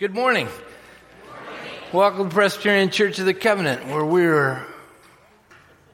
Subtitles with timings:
[0.00, 0.48] Good morning.
[1.92, 4.66] Welcome to Presbyterian Church of the Covenant, where we're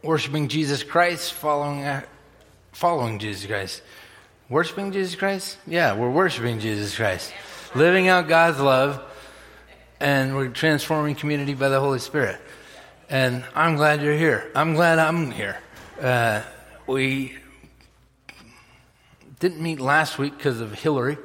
[0.01, 2.03] worshiping Jesus Christ, following uh,
[2.71, 3.83] following Jesus Christ.
[4.49, 5.59] Worshiping Jesus Christ?
[5.67, 7.33] Yeah, we're worshiping Jesus Christ.
[7.75, 9.03] Living out God's love,
[9.99, 12.41] and we're transforming community by the Holy Spirit.
[13.11, 14.49] And I'm glad you're here.
[14.55, 15.59] I'm glad I'm here.
[16.01, 16.43] Uh,
[16.87, 17.37] we
[19.41, 21.19] didn't meet last week because of Hilary.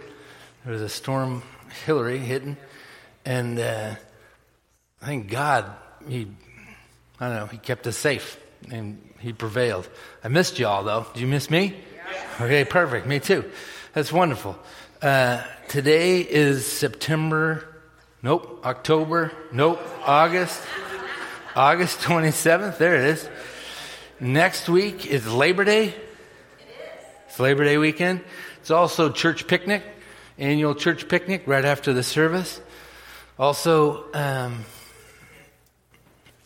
[0.65, 1.43] There was a storm,
[1.85, 2.57] Hilary hitting,
[3.25, 3.95] and uh,
[4.99, 5.71] thank God
[6.07, 6.27] he,
[7.19, 8.39] I don't know, he kept us safe
[8.69, 9.87] and he prevailed.
[10.23, 11.05] I missed y'all though.
[11.13, 11.75] Did you miss me?
[11.95, 12.45] Yeah.
[12.45, 13.07] Okay, perfect.
[13.07, 13.49] Me too.
[13.93, 14.57] That's wonderful.
[15.01, 17.67] Uh, today is September.
[18.23, 18.61] Nope.
[18.65, 19.31] October.
[19.51, 19.81] Nope.
[20.05, 20.61] August.
[21.55, 22.77] August 27th.
[22.77, 23.29] There it is.
[24.19, 25.93] Next week is Labor Day.
[27.27, 28.21] It's Labor Day weekend.
[28.59, 29.83] It's also church picnic
[30.41, 32.59] annual church picnic right after the service.
[33.41, 34.63] Also, um,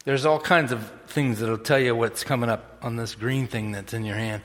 [0.05, 3.73] there's all kinds of things that'll tell you what's coming up on this green thing
[3.73, 4.41] that's in your hand.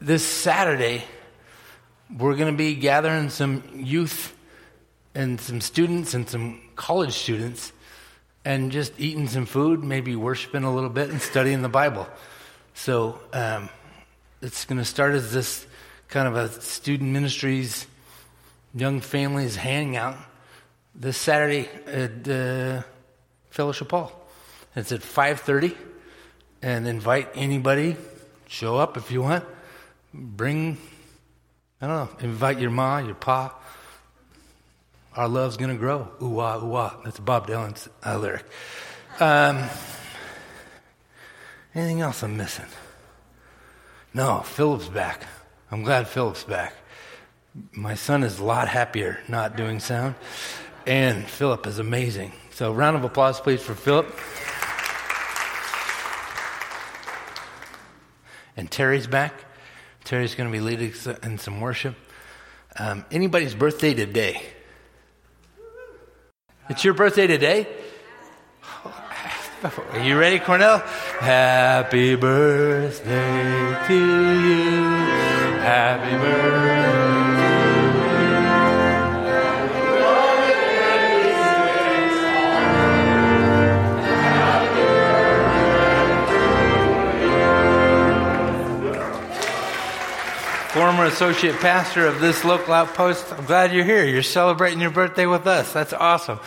[0.00, 1.04] This Saturday,
[2.18, 4.36] we're going to be gathering some youth
[5.14, 7.72] and some students and some college students
[8.44, 12.08] and just eating some food, maybe worshiping a little bit and studying the Bible.
[12.74, 13.68] So um,
[14.42, 15.68] it's going to start as this
[16.08, 17.86] kind of a student ministries
[18.74, 20.16] young families hanging out
[20.98, 22.82] this Saturday at uh,
[23.50, 24.12] Fellowship Hall.
[24.74, 25.74] It's at 5:30,
[26.62, 27.96] and invite anybody.
[28.48, 29.44] Show up if you want.
[30.12, 30.78] Bring,
[31.80, 33.54] I don't know, invite your ma, your pa.
[35.14, 36.08] Our love's gonna grow.
[36.22, 37.02] Ooh ah, ooh.
[37.04, 38.44] That's Bob Dylan's uh, lyric.
[39.18, 39.64] Um,
[41.74, 42.66] anything else I'm missing?
[44.12, 45.26] No, Philip's back.
[45.70, 46.74] I'm glad Philip's back.
[47.72, 50.14] My son is a lot happier not doing sound.
[50.86, 52.32] And Philip is amazing.
[52.52, 54.06] So, round of applause, please, for Philip.
[58.56, 59.34] And Terry's back.
[60.04, 60.92] Terry's going to be leading
[61.24, 61.96] in some worship.
[62.78, 64.40] Um, anybody's birthday today?
[66.68, 67.66] It's your birthday today?
[69.64, 70.78] Are you ready, Cornel?
[71.18, 74.84] Happy birthday to you.
[75.60, 77.15] Happy birthday.
[91.06, 93.32] Associate pastor of this local outpost.
[93.32, 94.04] I'm glad you're here.
[94.04, 95.72] You're celebrating your birthday with us.
[95.72, 96.38] That's awesome.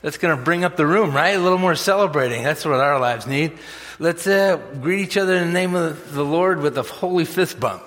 [0.00, 1.36] That's going to bring up the room, right?
[1.36, 2.42] A little more celebrating.
[2.42, 3.52] That's what our lives need.
[3.98, 7.60] Let's uh, greet each other in the name of the Lord with a holy fist
[7.60, 7.82] bump.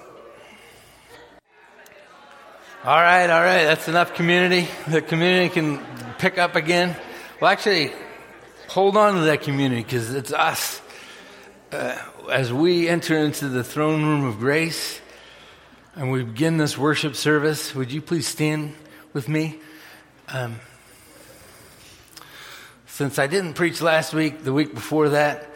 [2.84, 3.64] All right, all right.
[3.64, 4.68] That's enough community.
[4.88, 5.80] The community can
[6.20, 6.96] pick up again.
[7.42, 7.92] Well, actually,
[8.68, 10.82] hold on to that community because it's us.
[11.72, 11.98] Uh,
[12.32, 15.02] as we enter into the throne room of grace,
[15.96, 18.74] and we begin this worship service, would you please stand
[19.14, 19.60] with me?
[20.28, 20.60] Um,
[22.86, 25.50] since I didn't preach last week, the week before that,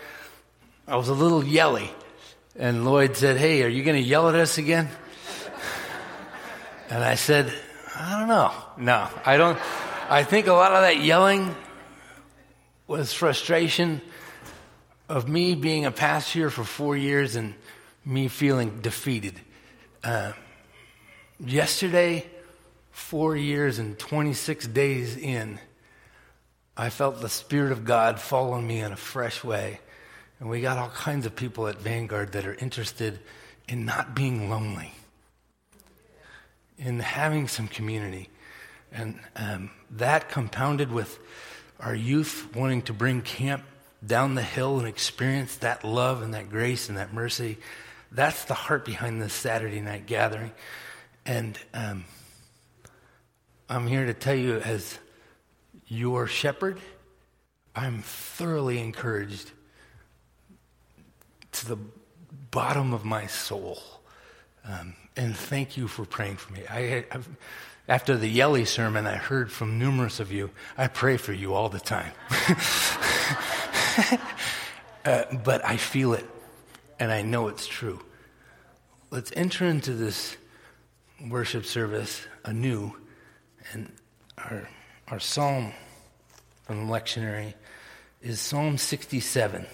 [0.88, 1.92] I was a little yelly.
[2.56, 4.90] And Lloyd said, Hey, are you going to yell at us again?
[6.90, 7.54] And I said,
[7.96, 8.52] I don't know.
[8.78, 9.60] No, I don't.
[10.10, 11.56] I think a lot of that yelling
[12.88, 14.02] was frustration
[15.08, 17.54] of me being a pastor for four years and
[18.06, 19.40] me feeling defeated.
[20.02, 20.32] Uh,
[21.46, 22.26] yesterday,
[22.92, 25.60] four years and 26 days in,
[26.78, 29.82] I felt the Spirit of God fall on me in a fresh way.
[30.40, 33.20] And we got all kinds of people at Vanguard that are interested
[33.68, 34.94] in not being lonely,
[36.78, 38.30] in having some community.
[38.94, 41.20] And um, that compounded with
[41.82, 43.64] our youth wanting to bring camp
[44.06, 47.58] down the hill and experience that love and that grace and that mercy
[48.12, 50.52] that's the heart behind this Saturday night gathering.
[51.26, 52.06] And um,
[53.70, 54.98] I'm here to tell you, as
[55.88, 56.80] your shepherd,
[57.76, 59.52] I'm thoroughly encouraged
[61.52, 61.78] to the
[62.52, 63.80] bottom of my soul.
[64.66, 66.62] Um, and thank you for praying for me.
[66.70, 67.06] I,
[67.88, 71.70] after the Yelly sermon, I heard from numerous of you, I pray for you all
[71.70, 72.12] the time.
[75.06, 76.26] uh, but I feel it
[77.00, 78.00] and I know it's true.
[79.12, 80.38] Let's enter into this
[81.28, 82.96] worship service anew.
[83.74, 83.92] And
[84.38, 84.68] our,
[85.08, 85.74] our psalm
[86.64, 87.54] from the lectionary
[88.22, 89.66] is Psalm 67.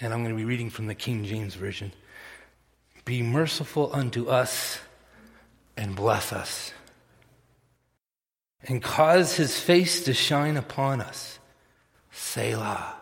[0.00, 1.92] And I'm going to be reading from the King James Version.
[3.04, 4.78] Be merciful unto us,
[5.76, 6.72] and bless us
[8.64, 11.38] and cause his face to shine upon us.
[12.12, 12.94] Selah.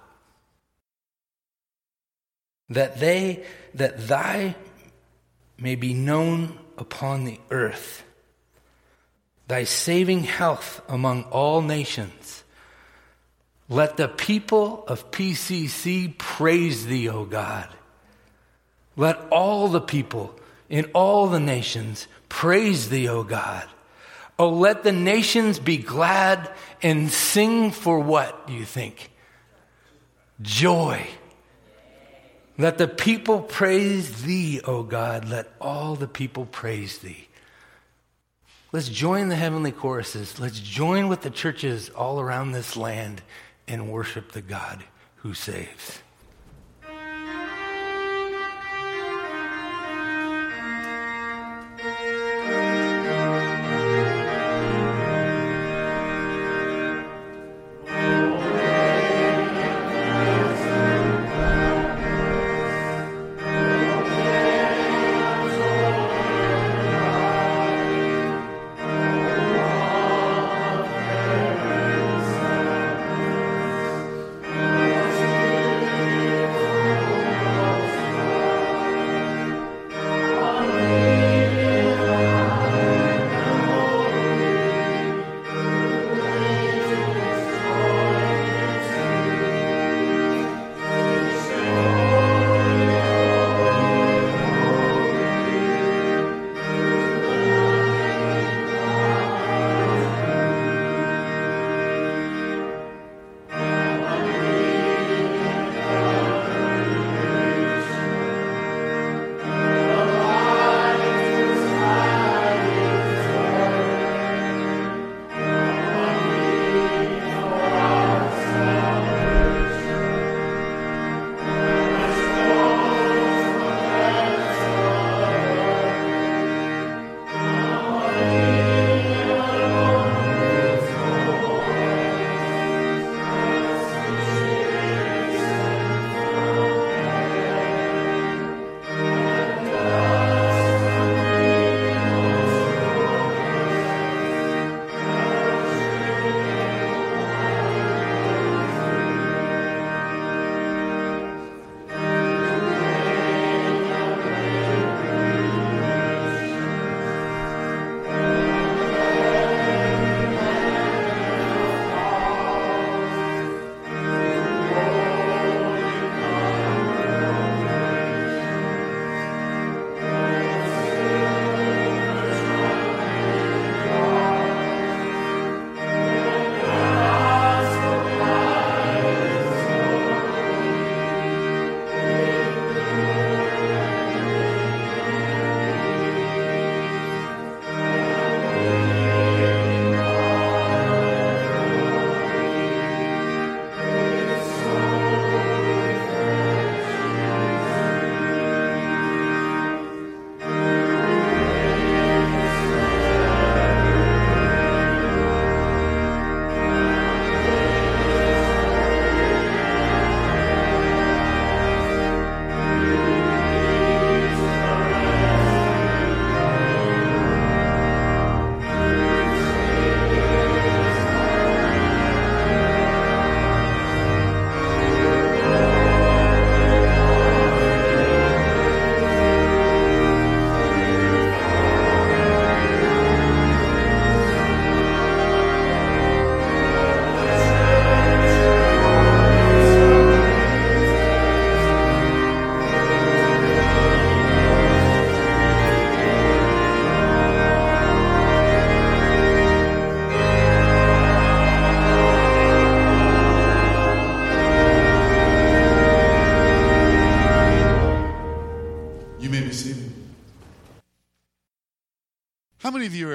[2.70, 3.44] That they,
[3.74, 4.54] that thy
[5.58, 8.02] may be known upon the earth,
[9.48, 12.44] thy saving health among all nations.
[13.68, 17.68] Let the people of PCC praise thee, O God.
[18.96, 20.34] Let all the people
[20.68, 23.68] in all the nations praise thee, O God.
[24.38, 26.50] Oh, let the nations be glad
[26.82, 29.10] and sing for what, you think?
[30.40, 31.06] Joy.
[32.60, 35.26] Let the people praise thee, O God.
[35.26, 37.26] Let all the people praise thee.
[38.70, 40.38] Let's join the heavenly choruses.
[40.38, 43.22] Let's join with the churches all around this land
[43.66, 44.84] and worship the God
[45.16, 46.02] who saves.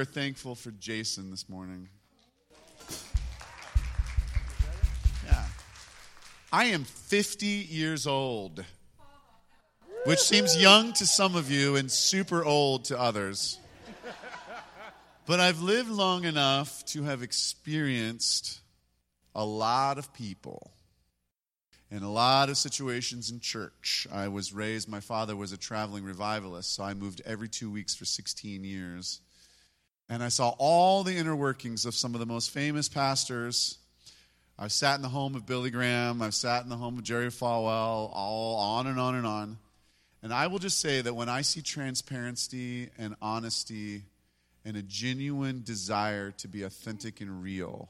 [0.04, 1.88] Thankful for Jason this morning.
[5.26, 5.46] Yeah.
[6.52, 8.66] I am 50 years old,
[10.04, 13.58] which seems young to some of you and super old to others.
[15.26, 18.60] But I've lived long enough to have experienced
[19.34, 20.74] a lot of people
[21.90, 24.06] in a lot of situations in church.
[24.12, 27.96] I was raised, my father was a traveling revivalist, so I moved every two weeks
[27.96, 29.22] for 16 years.
[30.10, 33.78] And I saw all the inner workings of some of the most famous pastors.
[34.58, 37.28] I've sat in the home of Billy Graham, I've sat in the home of Jerry
[37.28, 39.58] Falwell, all on and on and on.
[40.24, 44.04] And I will just say that when I see transparency and honesty
[44.64, 47.90] and a genuine desire to be authentic and real,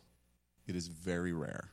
[0.68, 1.70] it is very rare.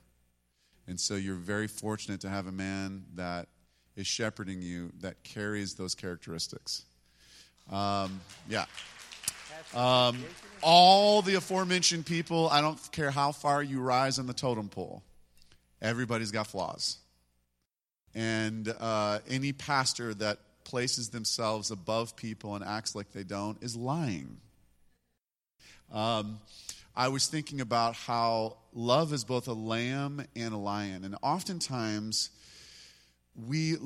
[0.86, 3.48] And so you're very fortunate to have a man that
[3.96, 6.84] is shepherding you that carries those characteristics.
[7.70, 8.66] Um, yeah.
[9.74, 10.18] Um,
[10.62, 15.02] all the aforementioned people, I don't care how far you rise on the totem pole,
[15.80, 16.98] everybody's got flaws.
[18.14, 23.74] And uh, any pastor that places themselves above people and acts like they don't is
[23.74, 24.36] lying.
[25.92, 26.38] Um,
[26.94, 31.04] I was thinking about how love is both a lamb and a lion.
[31.04, 32.30] And oftentimes,
[33.34, 33.76] we,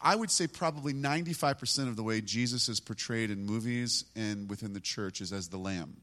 [0.00, 4.72] I would say probably 95% of the way Jesus is portrayed in movies and within
[4.72, 5.96] the church is as the lamb.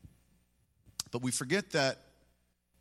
[1.11, 1.97] But we forget that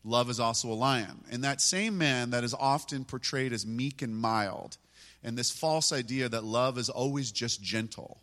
[0.03, 1.23] love is also a lion.
[1.31, 4.77] And that same man that is often portrayed as meek and mild,
[5.23, 8.19] and this false idea that love is always just gentle,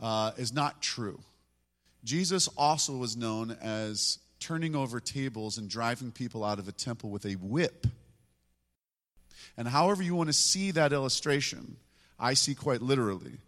[0.00, 1.20] uh, is not true.
[2.04, 7.10] Jesus also was known as turning over tables and driving people out of a temple
[7.10, 7.86] with a whip.
[9.56, 11.76] And however you want to see that illustration,
[12.18, 13.38] I see quite literally.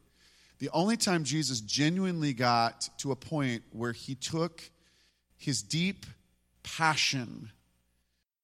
[0.58, 4.62] The only time Jesus genuinely got to a point where he took
[5.36, 6.06] his deep
[6.62, 7.50] passion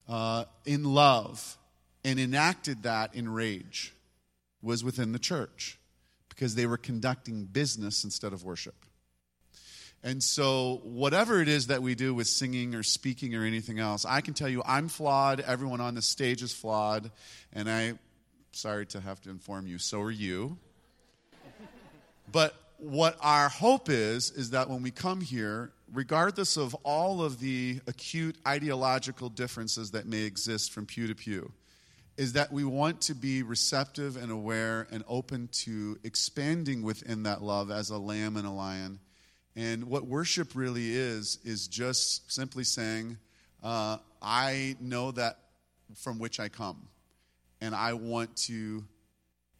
[0.07, 1.57] uh, in love
[2.03, 3.93] and enacted that in rage
[4.61, 5.79] was within the church
[6.29, 8.75] because they were conducting business instead of worship.
[10.05, 14.05] And so, whatever it is that we do with singing or speaking or anything else,
[14.05, 15.39] I can tell you I'm flawed.
[15.39, 17.09] Everyone on the stage is flawed.
[17.53, 17.99] And I'm
[18.51, 20.57] sorry to have to inform you, so are you.
[22.31, 27.39] But what our hope is, is that when we come here, regardless of all of
[27.39, 31.53] the acute ideological differences that may exist from pew to pew,
[32.17, 37.41] is that we want to be receptive and aware and open to expanding within that
[37.41, 38.99] love as a lamb and a lion
[39.55, 43.17] and what worship really is, is just simply saying,
[43.63, 45.37] uh, I know that
[45.95, 46.87] from which I come.
[47.61, 48.83] And I want to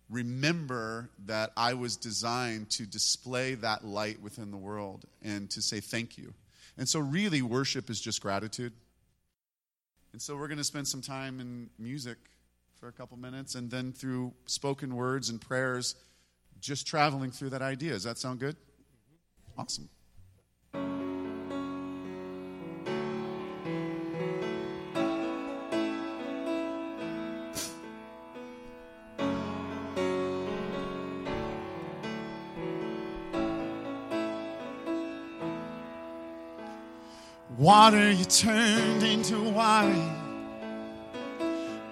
[0.10, 5.80] remember that I was designed to display that light within the world and to say
[5.80, 6.34] thank you.
[6.78, 8.74] And so, really, worship is just gratitude.
[10.12, 12.18] And so, we're going to spend some time in music
[12.80, 15.96] for a couple minutes and then through spoken words and prayers,
[16.60, 17.92] just traveling through that idea.
[17.92, 18.56] Does that sound good?
[19.58, 19.90] Awesome.
[37.58, 40.16] Water you turned into wine.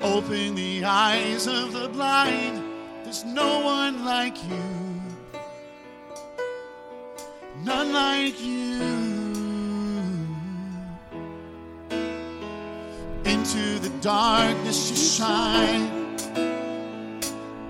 [0.01, 2.63] Open the eyes of the blind.
[3.03, 4.90] There's no one like you
[7.63, 8.82] none like you.
[13.25, 15.89] Into the darkness you shine.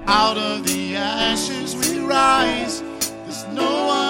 [0.08, 2.82] Out of the ashes we rise.
[2.82, 4.01] There's no one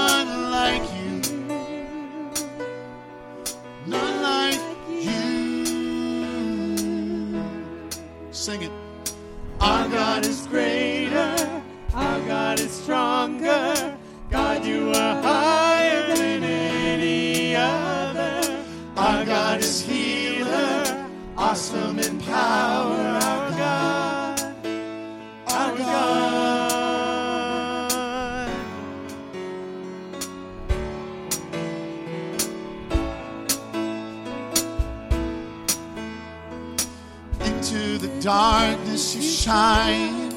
[38.21, 40.31] darkness you shine.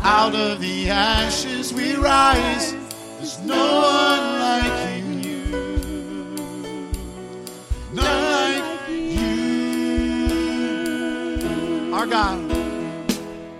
[0.00, 2.72] Out of the ashes we rise.
[3.18, 5.05] There's no one like you.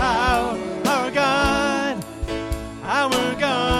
[0.00, 2.04] our God,
[2.82, 3.70] our God.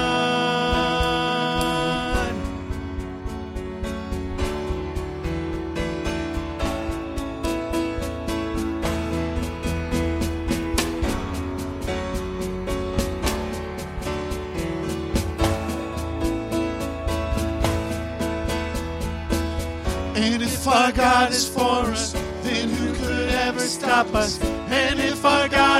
[20.16, 24.38] And if our God is for us, then who could ever stop us?
[24.42, 25.79] And if our God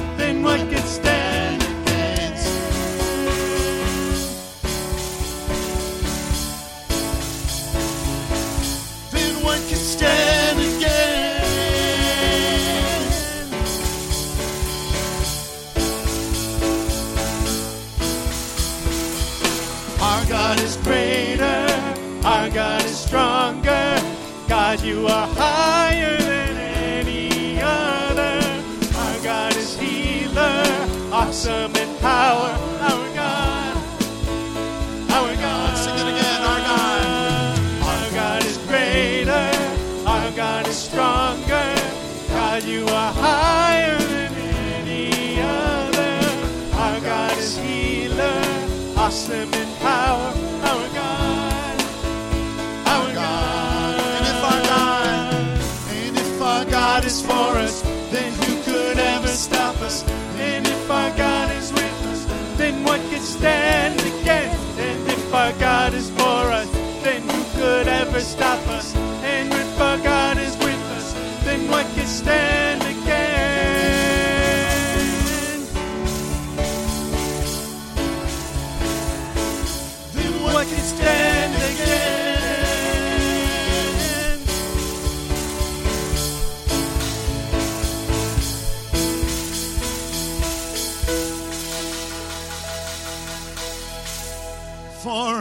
[24.77, 28.39] God, you are higher than any other.
[28.95, 30.63] Our God is healer,
[31.11, 32.55] awesome in power.
[32.79, 33.75] Our God,
[35.11, 35.77] our God.
[35.77, 37.59] Sing it again, our God.
[37.83, 39.51] Our God is greater,
[40.07, 41.75] our God is stronger.
[42.29, 46.15] God, you are higher than any other.
[46.75, 48.41] Our God is healer,
[48.95, 49.51] awesome
[65.31, 66.69] if our God is for us,
[67.03, 68.80] then who could ever stop us?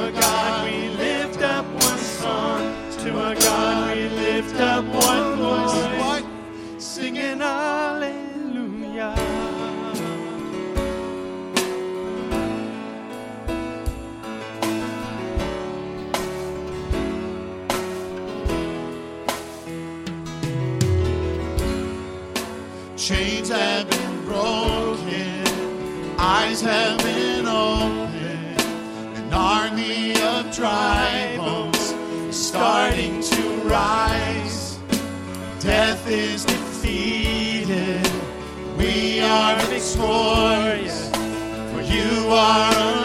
[0.00, 2.60] our God we lift up one song.
[3.00, 6.24] To our God we lift up one voice.
[6.82, 9.14] Singing hallelujah.
[22.96, 25.44] Chains have been broken,
[26.18, 27.09] eyes have been
[30.52, 31.94] dry bones
[32.36, 34.78] starting to rise.
[35.60, 38.10] Death is defeated,
[38.76, 42.99] we are victorious, for you are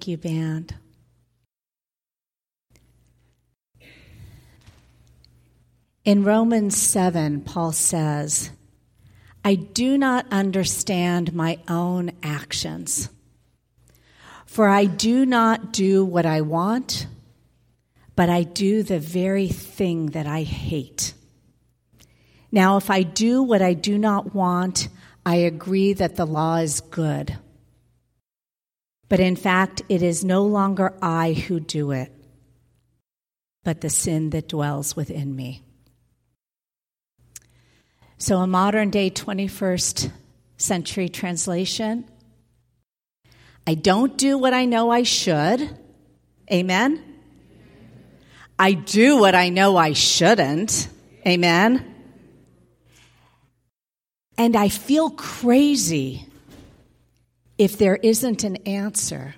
[0.00, 0.74] Thank you, band.
[6.06, 8.50] In Romans 7, Paul says,
[9.44, 13.10] I do not understand my own actions.
[14.46, 17.06] For I do not do what I want,
[18.16, 21.12] but I do the very thing that I hate.
[22.50, 24.88] Now, if I do what I do not want,
[25.26, 27.36] I agree that the law is good.
[29.10, 32.12] But in fact, it is no longer I who do it,
[33.64, 35.62] but the sin that dwells within me.
[38.18, 40.12] So, a modern day 21st
[40.56, 42.04] century translation
[43.66, 45.76] I don't do what I know I should.
[46.50, 47.02] Amen.
[48.58, 50.88] I do what I know I shouldn't.
[51.26, 51.94] Amen.
[54.38, 56.29] And I feel crazy
[57.60, 59.34] if there isn't an answer.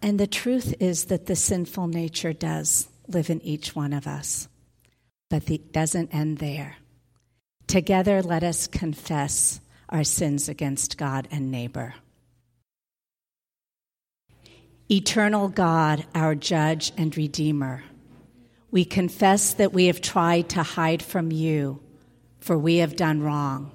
[0.00, 4.48] And the truth is that the sinful nature does live in each one of us,
[5.28, 6.76] but it doesn't end there.
[7.66, 11.94] Together, let us confess our sins against God and neighbor.
[14.88, 17.82] Eternal God, our judge and redeemer,
[18.70, 21.80] we confess that we have tried to hide from you,
[22.38, 23.72] for we have done wrong.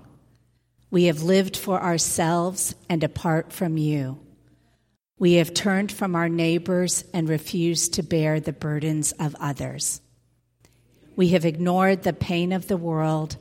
[0.89, 4.19] We have lived for ourselves and apart from you.
[5.19, 9.99] We have turned from our neighbors and refused to bear the burdens of others.
[11.15, 13.35] We have ignored the pain of the world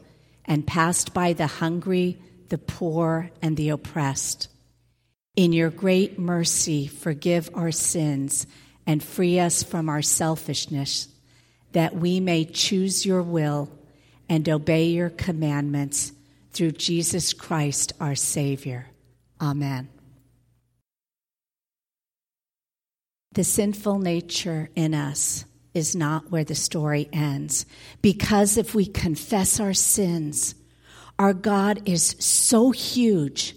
[0.44, 4.48] and passed by the hungry, the poor, and the oppressed.
[5.36, 8.46] In your great mercy, forgive our sins
[8.86, 11.08] and free us from our selfishness,
[11.72, 13.70] that we may choose your will
[14.28, 16.12] and obey your commandments
[16.56, 18.86] through Jesus Christ our Savior.
[19.40, 19.90] Amen.
[23.32, 27.66] The sinful nature in us is not where the story ends,
[28.00, 30.54] because if we confess our sins,
[31.18, 33.54] our God is so huge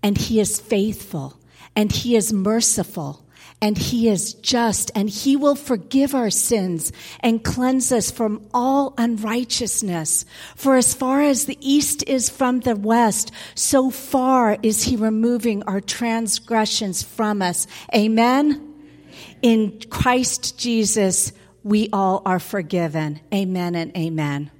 [0.00, 1.40] and He is faithful
[1.74, 3.25] and He is merciful
[3.60, 8.94] and He is just and He will forgive our sins and cleanse us from all
[8.98, 10.24] unrighteousness.
[10.54, 15.62] For as far as the east is from the west, so far is He removing
[15.64, 17.66] our transgressions from us.
[17.94, 18.74] Amen?
[19.42, 23.20] In Christ Jesus, we all are forgiven.
[23.32, 24.50] Amen and amen.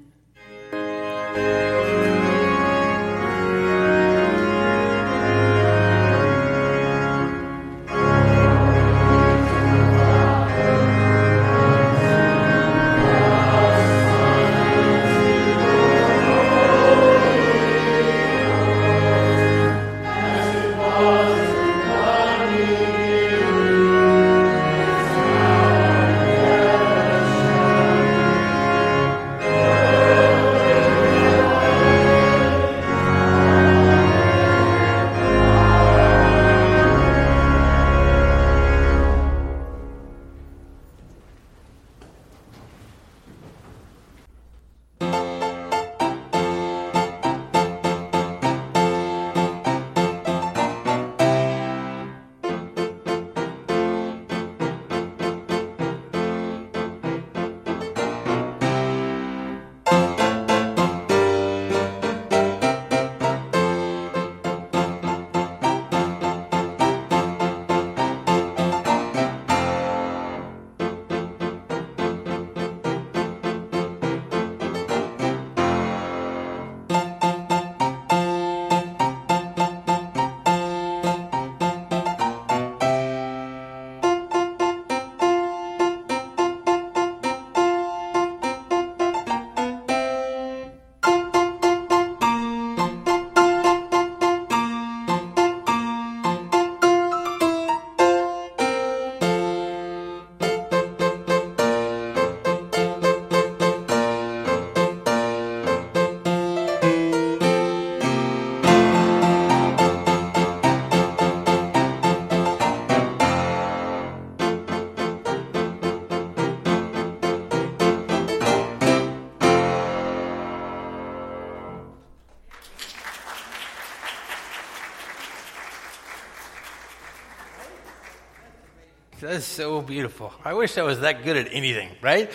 [129.37, 130.33] That's so beautiful.
[130.46, 132.33] I wish I was that good at anything, right?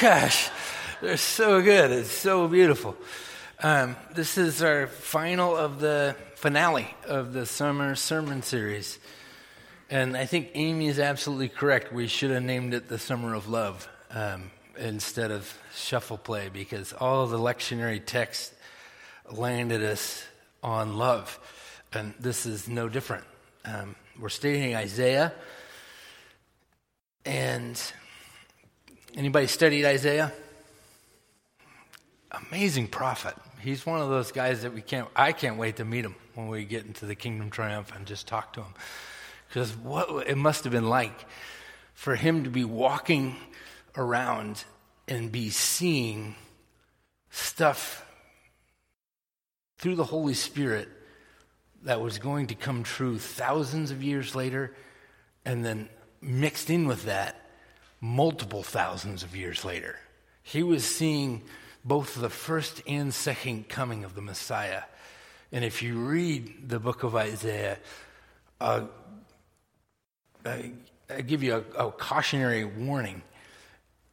[0.00, 0.48] Gosh,
[1.02, 1.90] they're so good.
[1.90, 2.96] It's so beautiful.
[3.62, 8.98] Um, this is our final of the finale of the summer sermon series.
[9.90, 11.92] And I think Amy is absolutely correct.
[11.92, 16.94] We should have named it the Summer of Love um, instead of Shuffle Play because
[16.94, 18.54] all the lectionary texts
[19.30, 20.24] landed us
[20.62, 21.38] on love.
[21.92, 23.24] And this is no different.
[23.66, 25.34] Um, we're studying Isaiah
[27.24, 27.80] and
[29.16, 30.32] anybody studied Isaiah?
[32.30, 33.34] Amazing prophet.
[33.60, 36.48] He's one of those guys that we can't, I can't wait to meet him when
[36.48, 38.74] we get into the kingdom triumph and just talk to him.
[39.48, 41.26] Because what it must have been like
[41.94, 43.36] for him to be walking
[43.96, 44.64] around
[45.06, 46.34] and be seeing
[47.30, 48.04] stuff
[49.78, 50.88] through the Holy Spirit
[51.82, 54.74] that was going to come true thousands of years later
[55.44, 55.88] and then
[56.22, 57.36] mixed in with that
[58.00, 59.96] multiple thousands of years later.
[60.42, 61.42] He was seeing
[61.84, 64.82] both the first and second coming of the Messiah.
[65.50, 67.78] And if you read the book of Isaiah,
[68.60, 68.86] uh,
[70.46, 70.72] I,
[71.10, 73.22] I, give you a, a cautionary warning.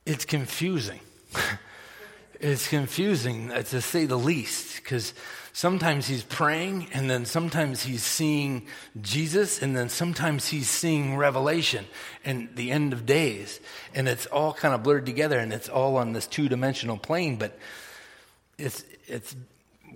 [0.05, 0.99] It's confusing.
[2.39, 5.13] it's confusing, uh, to say the least, because
[5.59, 8.65] sometimes he's praying, and then sometimes he's seeing
[9.01, 11.85] Jesus, and then sometimes he's seeing Revelation
[12.23, 13.59] and the end of days.
[13.93, 17.35] And it's all kind of blurred together, and it's all on this two dimensional plane,
[17.35, 17.59] but
[18.57, 19.35] it's, it's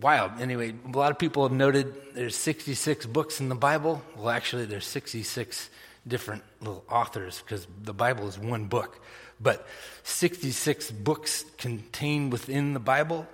[0.02, 0.34] wild.
[0.42, 4.02] Anyway, a lot of people have noted there's 66 books in the Bible.
[4.18, 5.70] Well, actually, there's 66
[6.06, 9.00] different little authors because the Bible is one book.
[9.40, 9.66] But
[10.04, 13.28] 66 books contained within the Bible,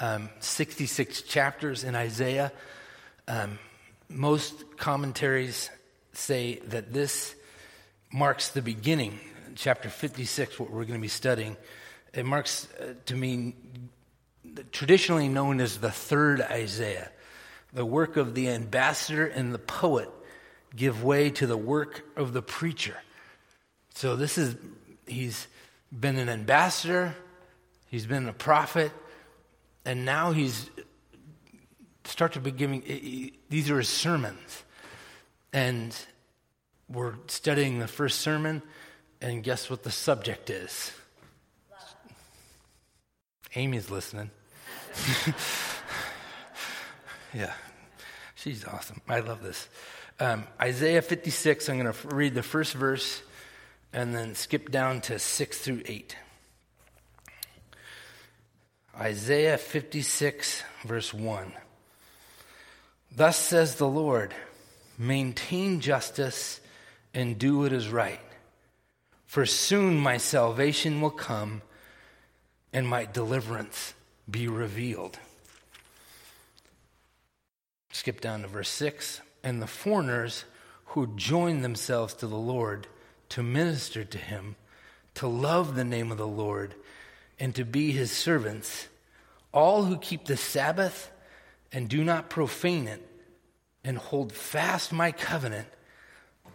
[0.00, 2.52] um, 66 chapters in Isaiah.
[3.28, 3.58] Um,
[4.08, 5.70] most commentaries
[6.12, 7.34] say that this
[8.12, 9.20] marks the beginning,
[9.54, 11.56] chapter 56, what we're going to be studying.
[12.12, 13.54] It marks uh, to me,
[14.72, 17.10] traditionally known as the third Isaiah.
[17.72, 20.10] The work of the ambassador and the poet
[20.74, 22.96] give way to the work of the preacher.
[23.94, 24.56] So this is
[25.06, 25.46] he's
[25.92, 27.14] been an ambassador,
[27.88, 28.90] he's been a prophet,
[29.84, 30.70] and now he's
[32.04, 32.82] start to be giving
[33.48, 34.64] these are his sermons.
[35.52, 35.96] And
[36.88, 38.62] we're studying the first sermon,
[39.20, 40.92] and guess what the subject is?
[43.54, 44.30] Amy's listening.
[47.34, 47.52] yeah,
[48.34, 49.00] she's awesome.
[49.08, 49.68] I love this.
[50.20, 53.22] Um, Isaiah 56, I'm going to read the first verse
[53.92, 56.16] and then skip down to 6 through 8.
[59.00, 61.52] Isaiah 56, verse 1.
[63.16, 64.34] Thus says the Lord
[64.98, 66.60] maintain justice
[67.14, 68.20] and do what is right,
[69.26, 71.62] for soon my salvation will come
[72.72, 73.94] and my deliverance
[74.30, 75.18] be revealed.
[77.92, 79.22] Skip down to verse 6.
[79.42, 80.44] And the foreigners
[80.86, 82.86] who join themselves to the Lord
[83.30, 84.56] to minister to him,
[85.14, 86.74] to love the name of the Lord,
[87.40, 88.86] and to be his servants,
[89.52, 91.10] all who keep the Sabbath
[91.72, 93.04] and do not profane it,
[93.82, 95.66] and hold fast my covenant,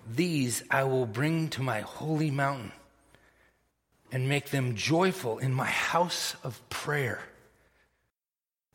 [0.07, 2.71] these I will bring to my holy mountain
[4.11, 7.19] and make them joyful in my house of prayer.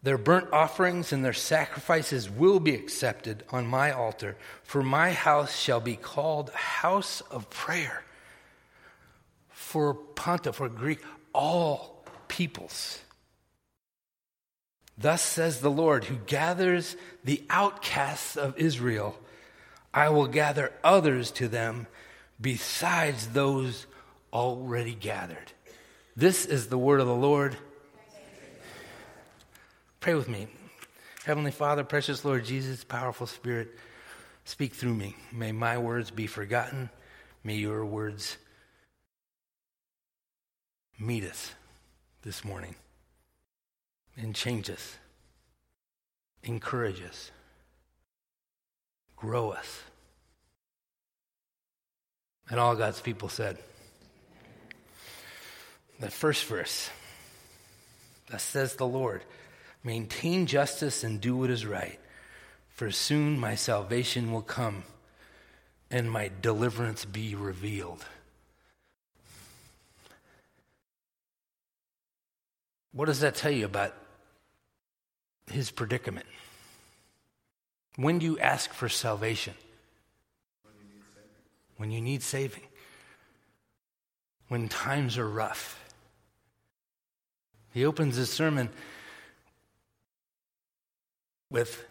[0.02, 5.56] Their burnt offerings and their sacrifices will be accepted on my altar, for my house
[5.56, 8.02] shall be called house of prayer
[9.50, 11.00] for panta, for Greek,
[11.32, 11.99] all
[12.30, 13.00] peoples.
[14.96, 19.18] Thus says the Lord, who gathers the outcasts of Israel.
[19.92, 21.86] I will gather others to them
[22.40, 23.86] besides those
[24.32, 25.52] already gathered.
[26.16, 27.56] This is the word of the Lord.
[29.98, 30.46] Pray with me.
[31.24, 33.76] Heavenly Father, precious Lord Jesus, powerful Spirit,
[34.44, 35.16] speak through me.
[35.32, 36.90] May my words be forgotten.
[37.42, 38.36] May your words
[40.98, 41.52] meet us
[42.22, 42.74] this morning
[44.16, 44.98] and change us,
[46.42, 47.30] encourage us,
[49.16, 49.82] grow us.
[52.48, 53.58] And all God's people said.
[56.00, 56.90] The first verse,
[58.28, 59.22] thus says the Lord.
[59.84, 61.98] Maintain justice and do what is right,
[62.68, 64.82] for soon my salvation will come
[65.90, 68.04] and my deliverance be revealed.
[72.92, 73.94] What does that tell you about
[75.50, 76.26] his predicament?
[77.96, 79.54] When do you ask for salvation?
[81.76, 82.62] When you need saving.
[84.48, 85.82] When times are rough.
[87.72, 88.68] He opens his sermon
[91.50, 91.84] with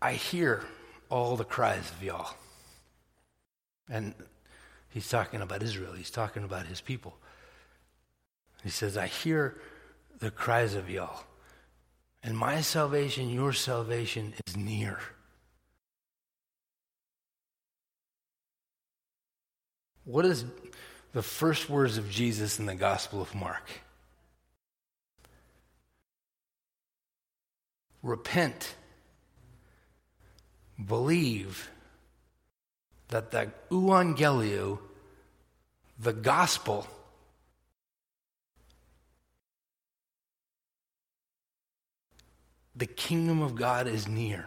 [0.00, 0.64] I hear
[1.10, 2.34] all the cries of y'all.
[3.90, 4.14] And
[4.90, 7.16] he's talking about Israel, he's talking about his people.
[8.62, 9.60] He says, I hear
[10.18, 11.24] the cries of y'all.
[12.22, 14.98] And my salvation, your salvation is near.
[20.04, 20.44] What is
[21.12, 23.70] the first words of Jesus in the Gospel of Mark?
[28.02, 28.74] repent,
[30.84, 31.70] believe
[33.08, 34.78] that the euangelio,
[35.98, 36.86] the gospel,
[42.78, 44.46] the kingdom of God is near.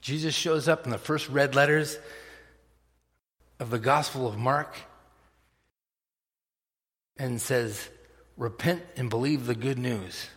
[0.00, 1.96] Jesus shows up in the first red letters
[3.60, 4.74] of the Gospel of Mark
[7.16, 7.88] and says,
[8.36, 10.28] repent and believe the good news.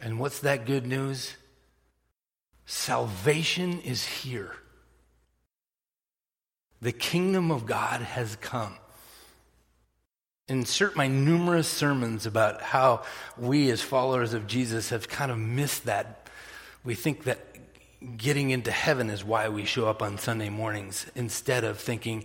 [0.00, 1.36] And what's that good news?
[2.64, 4.52] Salvation is here.
[6.80, 8.76] The kingdom of God has come.
[10.48, 13.02] Insert my numerous sermons about how
[13.38, 16.28] we, as followers of Jesus, have kind of missed that.
[16.84, 17.38] We think that
[18.16, 22.24] getting into heaven is why we show up on Sunday mornings instead of thinking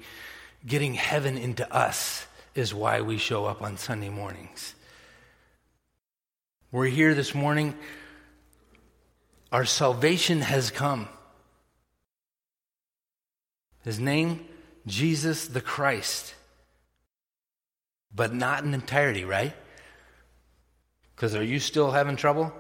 [0.66, 4.74] getting heaven into us is why we show up on Sunday mornings.
[6.72, 7.76] We're here this morning.
[9.52, 11.08] Our salvation has come.
[13.84, 14.46] His name,
[14.86, 16.34] Jesus the Christ.
[18.18, 19.54] But not in entirety, right?
[21.16, 22.52] Because are you still having trouble?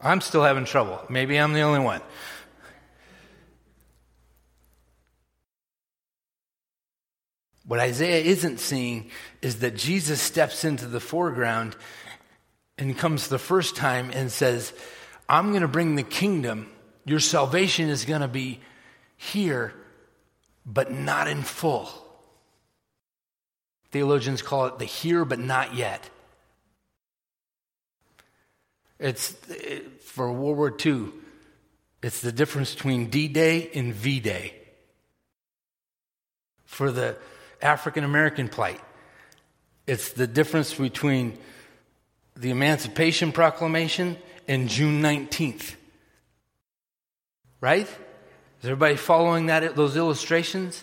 [0.00, 1.00] I'm still having trouble.
[1.10, 2.00] Maybe I'm the only one.
[7.66, 9.10] What Isaiah isn't seeing
[9.40, 11.74] is that Jesus steps into the foreground
[12.78, 14.72] and comes the first time and says,
[15.28, 16.70] I'm going to bring the kingdom.
[17.04, 18.60] Your salvation is going to be
[19.16, 19.74] here,
[20.64, 22.01] but not in full.
[23.92, 26.08] Theologians call it the here, but not yet.
[28.98, 31.08] It's it, for World War II,
[32.02, 34.54] it's the difference between D Day and V Day.
[36.64, 37.16] For the
[37.60, 38.80] African American plight,
[39.86, 41.36] it's the difference between
[42.34, 44.16] the Emancipation Proclamation
[44.48, 45.74] and June 19th.
[47.60, 47.86] Right?
[47.86, 50.82] Is everybody following that those illustrations?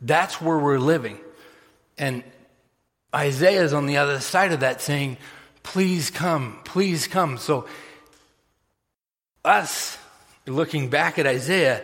[0.00, 1.18] That's where we're living.
[1.98, 2.22] And
[3.14, 5.16] Isaiah is on the other side of that saying,
[5.62, 7.38] Please come, please come.
[7.38, 7.66] So,
[9.44, 9.98] us
[10.46, 11.82] looking back at Isaiah,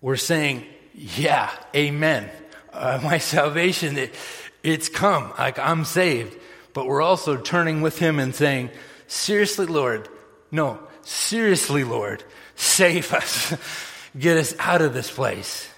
[0.00, 0.64] we're saying,
[0.94, 2.30] Yeah, amen.
[2.72, 4.14] Uh, my salvation, it,
[4.62, 5.32] it's come.
[5.38, 6.36] Like, I'm saved.
[6.72, 8.70] But we're also turning with him and saying,
[9.08, 10.08] Seriously, Lord,
[10.50, 12.22] no, seriously, Lord,
[12.54, 13.54] save us.
[14.18, 15.68] Get us out of this place.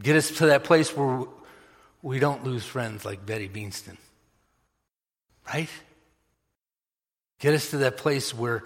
[0.00, 1.24] Get us to that place where
[2.02, 3.98] we don't lose friends like Betty Beanston.
[5.46, 5.68] Right?
[7.38, 8.64] Get us to that place where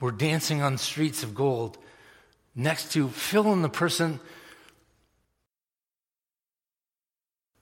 [0.00, 1.78] we're dancing on streets of gold
[2.54, 4.20] next to fill in the person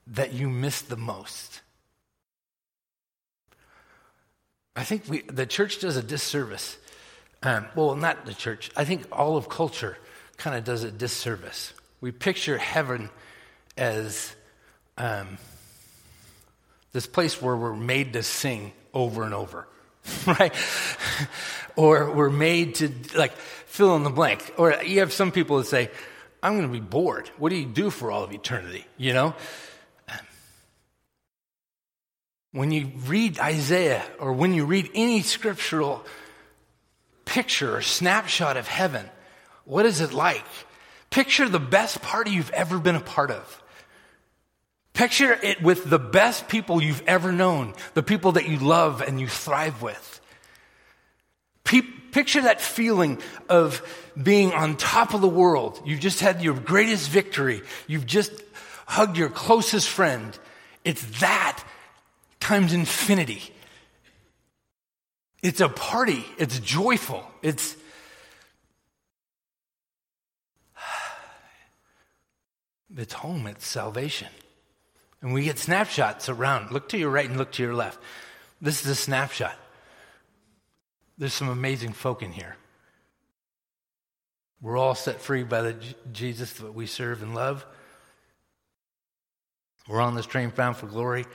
[0.08, 1.60] that you miss the most.
[4.74, 6.76] I think we, the church does a disservice.
[7.42, 8.70] Um, well, not the church.
[8.76, 9.98] I think all of culture
[10.36, 11.72] kind of does a disservice.
[12.00, 13.10] We picture heaven
[13.76, 14.34] as
[14.98, 15.38] um,
[16.92, 19.66] this place where we're made to sing over and over,
[20.26, 20.54] right?
[21.76, 24.54] or we're made to like fill in the blank.
[24.58, 25.90] Or you have some people that say,
[26.42, 27.28] I'm going to be bored.
[27.38, 28.84] What do you do for all of eternity?
[28.96, 29.34] You know?
[32.50, 36.04] When you read Isaiah or when you read any scriptural
[37.24, 39.08] picture or snapshot of heaven,
[39.64, 40.44] what is it like?
[41.08, 43.61] Picture the best party you've ever been a part of.
[44.92, 49.20] Picture it with the best people you've ever known, the people that you love and
[49.20, 50.20] you thrive with.
[52.12, 53.18] Picture that feeling
[53.48, 53.82] of
[54.22, 55.80] being on top of the world.
[55.86, 57.62] You've just had your greatest victory.
[57.86, 58.30] You've just
[58.84, 60.38] hugged your closest friend.
[60.84, 61.64] It's that
[62.38, 63.50] times infinity.
[65.42, 66.26] It's a party.
[66.36, 67.24] It's joyful.
[67.40, 67.76] It's
[72.94, 73.46] it's home.
[73.46, 74.28] It's salvation.
[75.22, 76.72] And we get snapshots around.
[76.72, 77.98] Look to your right and look to your left.
[78.60, 79.56] This is a snapshot.
[81.16, 82.56] There's some amazing folk in here.
[84.60, 85.76] We're all set free by the
[86.12, 87.64] Jesus that we serve and love.
[89.88, 91.26] We're on this train bound for glory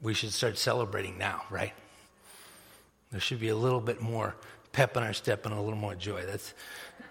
[0.00, 1.72] we should start celebrating now, right?
[3.10, 4.34] There should be a little bit more
[4.72, 6.24] pep in our step and a little more joy.
[6.24, 6.54] That's,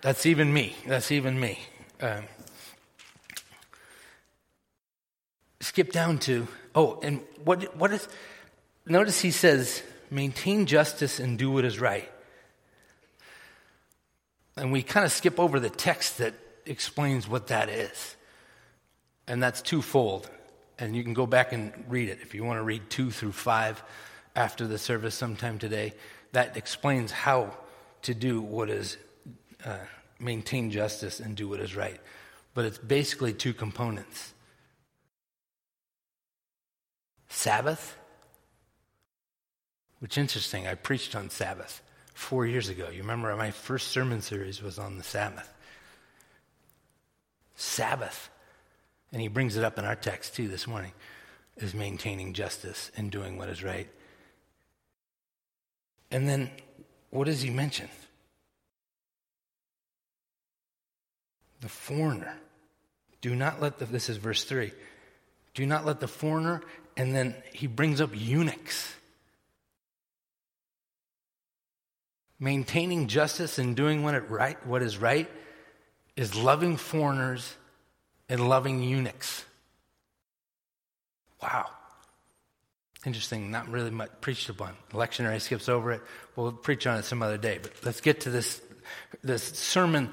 [0.02, 0.76] that's even me.
[0.88, 1.60] That's even me.
[2.02, 2.24] Um,
[5.60, 8.08] skip down to, oh, and what, what is,
[8.86, 12.10] notice he says, maintain justice and do what is right.
[14.58, 16.34] And we kind of skip over the text that
[16.66, 18.16] explains what that is.
[19.28, 20.30] And that's twofold
[20.80, 23.34] and you can go back and read it if you want to read two through
[23.34, 23.84] five
[24.36, 25.94] after the service sometime today.
[26.32, 27.58] That explains how
[28.04, 28.98] to do what is
[29.66, 29.78] uh,
[30.20, 32.00] maintain justice and do what is right.
[32.54, 34.34] But it's basically two components
[37.30, 37.98] Sabbath,
[40.00, 41.82] which interesting, I preached on Sabbath
[42.14, 42.90] four years ago.
[42.90, 45.54] You remember my first sermon series was on the Sabbath.
[47.56, 48.30] Sabbath
[49.12, 50.92] and he brings it up in our text too this morning,
[51.58, 53.90] is maintaining justice and doing what is right.
[56.12, 56.50] And then
[57.10, 57.90] what does he mention?
[61.62, 62.38] The foreigner.
[63.22, 64.72] Do not let the, this is verse 3.
[65.54, 66.62] Do not let the foreigner,
[67.00, 68.94] and then he brings up eunuchs.
[72.42, 75.30] Maintaining justice and doing what, it right, what is right
[76.18, 77.56] is loving foreigners
[78.28, 79.46] and loving eunuchs.
[81.42, 81.68] Wow.
[83.06, 84.76] Interesting, not really much preached upon.
[84.92, 86.02] Lectionary skips over it.
[86.36, 87.60] We'll preach on it some other day.
[87.62, 88.62] But let's get to this,
[89.24, 90.10] this sermon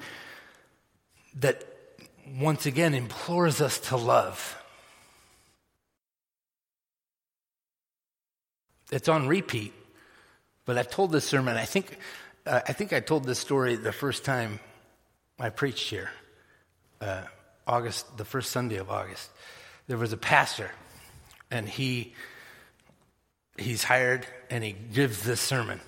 [1.41, 1.65] that
[2.39, 4.63] once again implores us to love.
[8.91, 9.73] It's on repeat,
[10.65, 11.57] but I told this sermon.
[11.57, 11.99] I think,
[12.47, 14.61] uh, I think I told this story the first time
[15.39, 16.11] I preached here.
[17.01, 17.23] Uh,
[17.67, 19.29] August, the first Sunday of August,
[19.89, 20.71] there was a pastor,
[21.51, 22.15] and he
[23.59, 25.81] he's hired and he gives this sermon,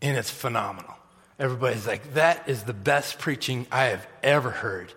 [0.00, 0.94] and it's phenomenal.
[1.38, 4.92] Everybody's like, that is the best preaching I have ever heard.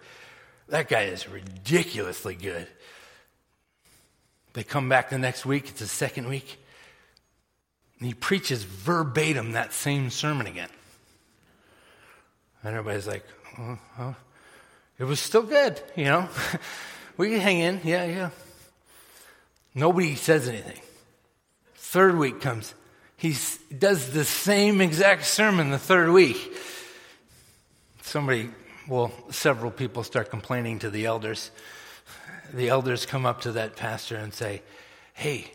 [0.69, 2.67] That guy is ridiculously good.
[4.53, 6.59] They come back the next week, it's the second week,
[7.99, 10.69] and he preaches verbatim that same sermon again.
[12.63, 13.25] And everybody's like,
[13.59, 14.15] oh, oh
[14.99, 16.27] it was still good, you know.
[17.17, 18.29] we can hang in, yeah, yeah.
[19.75, 20.79] Nobody says anything.
[21.75, 22.73] Third week comes.
[23.15, 23.35] He
[23.77, 26.37] does the same exact sermon the third week.
[28.01, 28.49] Somebody
[28.87, 31.51] well, several people start complaining to the elders.
[32.53, 34.61] The elders come up to that pastor and say,
[35.13, 35.51] Hey,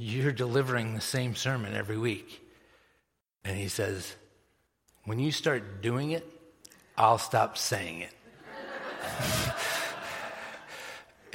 [0.00, 2.42] you're delivering the same sermon every week.
[3.44, 4.16] And he says,
[5.04, 6.26] When you start doing it,
[6.96, 8.12] I'll stop saying it.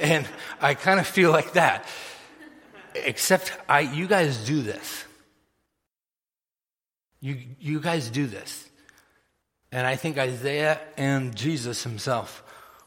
[0.00, 0.28] and
[0.60, 1.86] I kind of feel like that.
[2.96, 5.04] Except I, you guys do this.
[7.20, 8.68] You, you guys do this.
[9.70, 12.42] And I think Isaiah and Jesus himself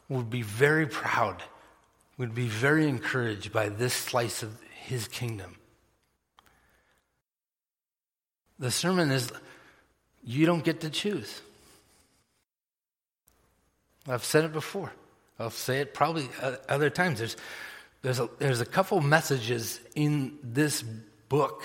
[0.10, 1.42] would be very proud,
[2.18, 5.56] would be very encouraged by this slice of his kingdom.
[8.60, 9.32] The sermon is
[10.24, 11.42] you don't get to choose.
[14.08, 14.92] I've said it before.
[15.40, 16.30] I'll say it probably
[16.68, 17.20] other times.
[17.20, 17.38] There's,
[18.02, 20.84] there's, a, there's a couple messages in this
[21.30, 21.64] book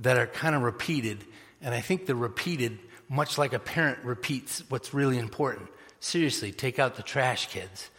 [0.00, 1.24] that are kind of repeated,
[1.62, 2.78] and I think they're repeated
[3.08, 5.68] much like a parent repeats what's really important.
[6.00, 7.90] Seriously, take out the trash, kids.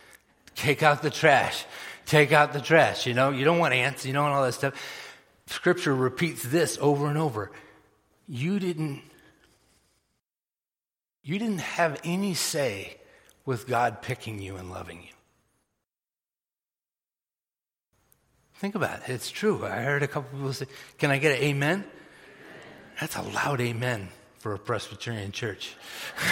[0.56, 1.66] Take out the trash.
[2.06, 3.06] Take out the trash.
[3.06, 4.74] You know, you don't want ants, you don't want all that stuff.
[5.48, 7.52] Scripture repeats this over and over.
[8.28, 9.02] You didn't
[11.26, 12.98] you didn't have any say
[13.46, 15.16] with God picking you and loving you.
[18.56, 19.10] Think about it.
[19.10, 19.66] It's true.
[19.66, 20.68] I heard a couple people say,
[21.00, 21.80] Can I get an amen?
[21.80, 21.86] amen.
[23.02, 25.76] That's a loud amen for a Presbyterian church.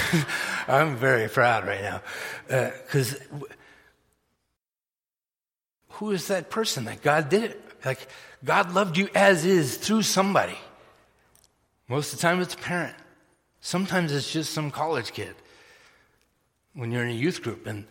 [0.68, 2.02] I'm very proud right now.
[2.48, 3.40] Because uh,
[5.90, 7.62] who is that person that God did it?
[7.84, 8.08] Like,
[8.46, 10.58] God loved you as is through somebody.
[11.88, 12.96] Most of the time, it's a parent.
[13.62, 15.36] Sometimes it's just some college kid.
[16.74, 17.86] When you're in a youth group, and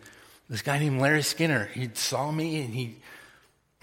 [0.49, 2.97] this guy named Larry Skinner, he saw me and he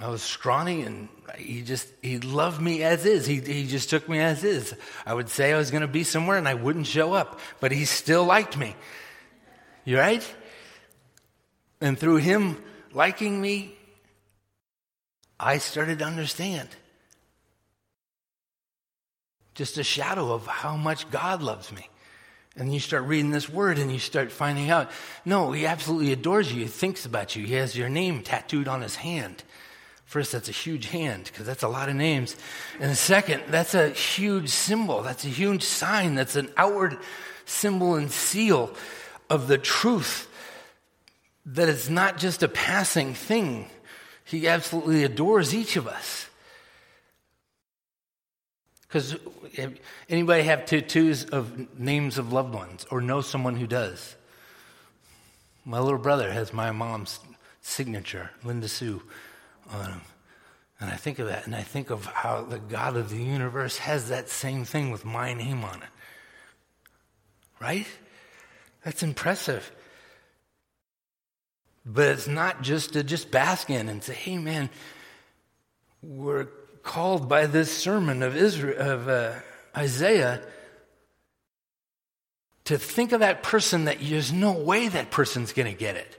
[0.00, 3.26] I was scrawny and he just, he loved me as is.
[3.26, 4.74] He, he just took me as is.
[5.04, 7.70] I would say I was going to be somewhere and I wouldn't show up, but
[7.70, 8.74] he still liked me.
[9.84, 10.34] You right?
[11.82, 13.76] And through him liking me,
[15.38, 16.68] I started to understand
[19.54, 21.88] just a shadow of how much God loves me.
[22.56, 24.90] And you start reading this word and you start finding out
[25.24, 26.62] no, he absolutely adores you.
[26.62, 27.46] He thinks about you.
[27.46, 29.44] He has your name tattooed on his hand.
[30.04, 32.36] First, that's a huge hand because that's a lot of names.
[32.80, 35.02] And second, that's a huge symbol.
[35.02, 36.16] That's a huge sign.
[36.16, 36.98] That's an outward
[37.44, 38.74] symbol and seal
[39.28, 40.26] of the truth
[41.46, 43.70] that it's not just a passing thing.
[44.24, 46.29] He absolutely adores each of us.
[48.90, 49.16] Because
[50.08, 54.16] anybody have tattoos of names of loved ones or know someone who does?
[55.64, 57.20] My little brother has my mom's
[57.62, 59.00] signature, Linda Sue
[59.70, 60.00] on him.
[60.80, 63.78] And I think of that, and I think of how the God of the universe
[63.78, 65.88] has that same thing with my name on it.
[67.60, 67.86] Right?
[68.84, 69.70] That's impressive.
[71.86, 74.68] But it's not just to just bask in and say, hey, man,
[76.02, 76.48] we're
[76.82, 79.34] called by this sermon of, Israel, of uh,
[79.76, 80.42] Isaiah
[82.64, 86.16] to think of that person that there's no way that person's going to get it.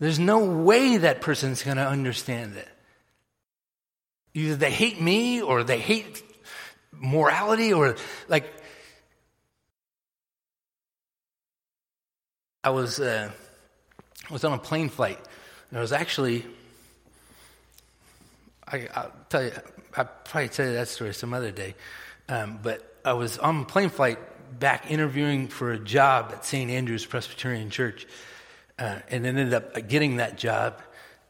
[0.00, 2.68] There's no way that person's going to understand it.
[4.34, 6.24] Either they hate me or they hate
[6.90, 7.96] morality or
[8.28, 8.52] like.
[12.64, 13.30] I was, uh,
[14.28, 15.18] I was on a plane flight
[15.70, 16.44] and I was actually,
[18.72, 19.52] I, will tell you,
[19.96, 21.74] I'll probably tell you that story some other day.
[22.28, 24.18] Um, but I was on a plane flight
[24.58, 26.70] back interviewing for a job at St.
[26.70, 28.06] Andrew's Presbyterian Church
[28.78, 30.80] uh, and ended up getting that job.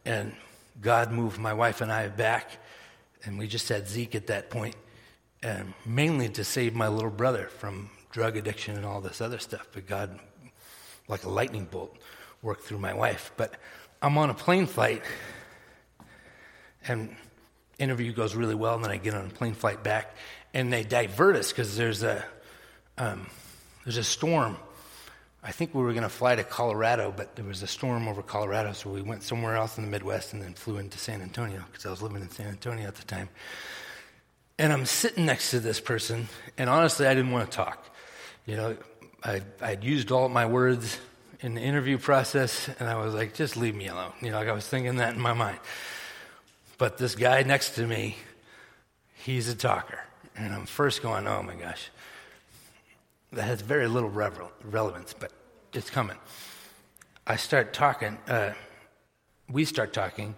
[0.05, 0.34] And
[0.80, 2.51] God moved my wife and I back,
[3.24, 4.76] and we just had Zeke at that point,
[5.43, 9.68] um, mainly to save my little brother from drug addiction and all this other stuff.
[9.72, 10.18] But God,
[11.09, 11.97] like a lightning bolt,
[12.40, 13.32] worked through my wife.
[13.36, 13.55] But
[14.01, 15.03] I'm on a plane flight,
[16.86, 17.16] and
[17.83, 20.16] interview goes really well, and then I get on a plane flight back,
[20.55, 22.24] and they divert us because there's a
[22.99, 23.26] um,
[23.85, 24.57] there's a storm
[25.45, 28.22] I think we were going to fly to Colorado, but there was a storm over
[28.22, 31.64] Colorado, so we went somewhere else in the Midwest and then flew into San Antonio
[31.66, 33.28] because I was living in San Antonio at the time.
[34.57, 37.91] And I'm sitting next to this person, and honestly, I didn't want to talk.
[38.47, 38.76] You know,
[39.24, 41.01] I, I'd used all my words
[41.41, 44.12] in the interview process, and I was like, just leave me alone.
[44.20, 45.59] You know, like I was thinking that in my mind.
[46.83, 48.16] But this guy next to me,
[49.14, 50.01] he's a talker.
[50.35, 51.91] And I'm first going, oh my gosh
[53.33, 55.30] that has very little relevance, but
[55.72, 56.18] it's coming.
[57.24, 58.53] I start talking, uh,
[59.49, 60.35] we start talking,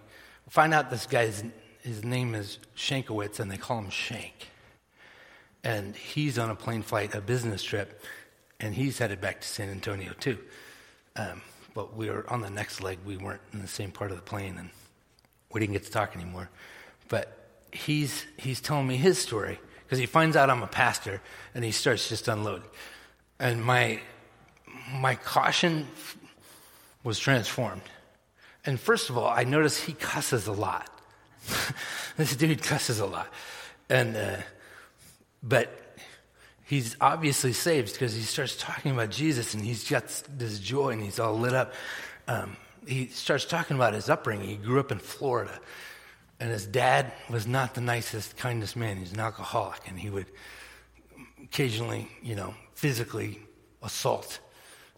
[0.49, 1.43] find out this guy's
[1.81, 4.49] his name is Shankowitz, and they call him Shank.
[5.63, 8.03] And he's on a plane flight, a business trip,
[8.59, 10.37] and he's headed back to San Antonio too.
[11.15, 11.41] Um,
[11.73, 12.99] but we were on the next leg.
[13.03, 14.69] We weren't in the same part of the plane, and
[15.55, 16.49] we didn't get to talk anymore.
[17.07, 17.35] But
[17.71, 21.21] he's he's telling me his story because he finds out I'm a pastor,
[21.55, 22.67] and he starts just unloading.
[23.39, 24.01] And my
[24.91, 25.87] my caution
[27.03, 27.81] was transformed.
[28.65, 30.89] And first of all, I notice he cusses a lot.
[32.17, 33.27] this dude cusses a lot,
[33.89, 34.37] and uh,
[35.41, 35.97] but
[36.65, 41.01] he's obviously saved because he starts talking about Jesus and he's got this joy and
[41.01, 41.73] he's all lit up.
[42.27, 42.57] Um,
[42.87, 44.47] he starts talking about his upbringing.
[44.47, 45.59] He grew up in Florida,
[46.39, 48.97] and his dad was not the nicest, kindest man.
[48.97, 50.27] He's an alcoholic, and he would
[51.43, 53.39] occasionally, you know, physically
[53.81, 54.39] assault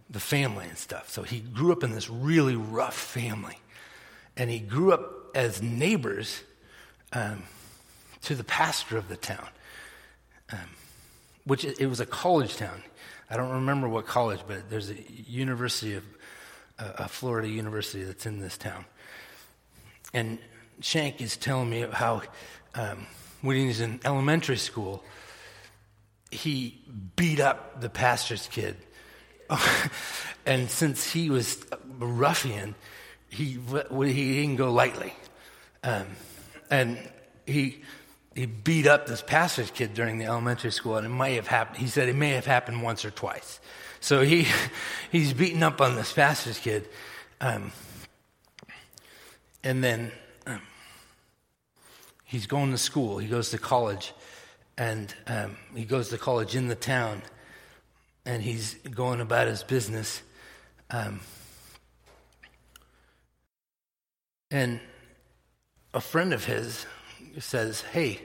[0.10, 1.10] the family and stuff.
[1.10, 3.58] So he grew up in this really rough family,
[4.36, 6.42] and he grew up as neighbors
[7.14, 7.44] um,
[8.22, 9.48] to the pastor of the town.
[10.52, 10.70] Um,
[11.48, 12.84] which it was a college town.
[13.30, 16.04] I don't remember what college, but there's a university of
[16.80, 18.86] a Florida university that's in this town.
[20.14, 20.40] And
[20.82, 22.22] Shank is telling me how
[22.76, 23.08] um,
[23.42, 25.04] when he was in elementary school,
[26.32, 26.80] he
[27.16, 28.78] beat up the pastor's kid.
[30.46, 32.76] and since he was a ruffian,
[33.30, 33.60] he,
[33.90, 35.14] he didn't go lightly.
[35.84, 36.08] Um,
[36.70, 36.98] and
[37.46, 37.82] he
[38.38, 41.78] he beat up this pastor's kid during the elementary school, and it may have happened.
[41.78, 43.60] He said it may have happened once or twice.
[44.00, 44.48] So he
[45.12, 46.88] he's beating up on this pastor's kid,
[47.42, 47.72] um,
[49.64, 50.12] and then
[50.46, 50.62] um,
[52.24, 53.18] he's going to school.
[53.18, 54.14] He goes to college,
[54.78, 57.22] and um, he goes to college in the town,
[58.26, 60.22] and he's going about his business.
[60.90, 61.20] Um,
[64.50, 64.80] and
[65.94, 66.86] a friend of his
[67.40, 68.22] says, Hey,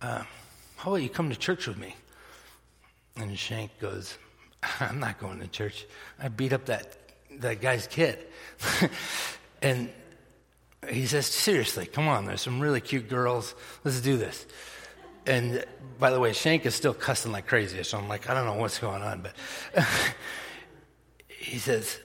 [0.00, 0.24] uh,
[0.76, 1.96] how about you come to church with me?
[3.16, 4.18] And Shank goes,
[4.80, 5.86] I'm not going to church.
[6.20, 6.96] I beat up that,
[7.38, 8.18] that guy's kid.
[9.62, 9.90] and
[10.88, 13.54] he says, Seriously, come on, there's some really cute girls.
[13.84, 14.46] Let's do this.
[15.26, 15.64] And
[15.98, 18.54] by the way, Shank is still cussing like crazy, so I'm like, I don't know
[18.54, 19.84] what's going on, but
[21.28, 21.98] he says,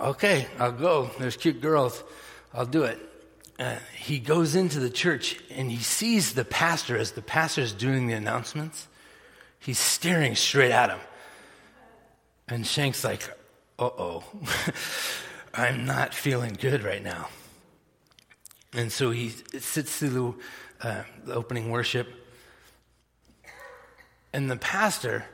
[0.00, 1.10] Okay, I'll go.
[1.18, 2.02] There's cute girls.
[2.54, 3.10] I'll do it
[3.60, 7.74] uh, he goes into the church and he sees the pastor as the pastor is
[7.74, 8.88] doing the announcements.
[9.58, 10.98] He's staring straight at him.
[12.50, 13.22] And Shank's like,
[13.78, 14.24] uh oh,
[15.54, 17.28] I'm not feeling good right now.
[18.72, 20.36] And so he sits through
[20.80, 22.08] the, uh, the opening worship.
[24.32, 25.24] And the pastor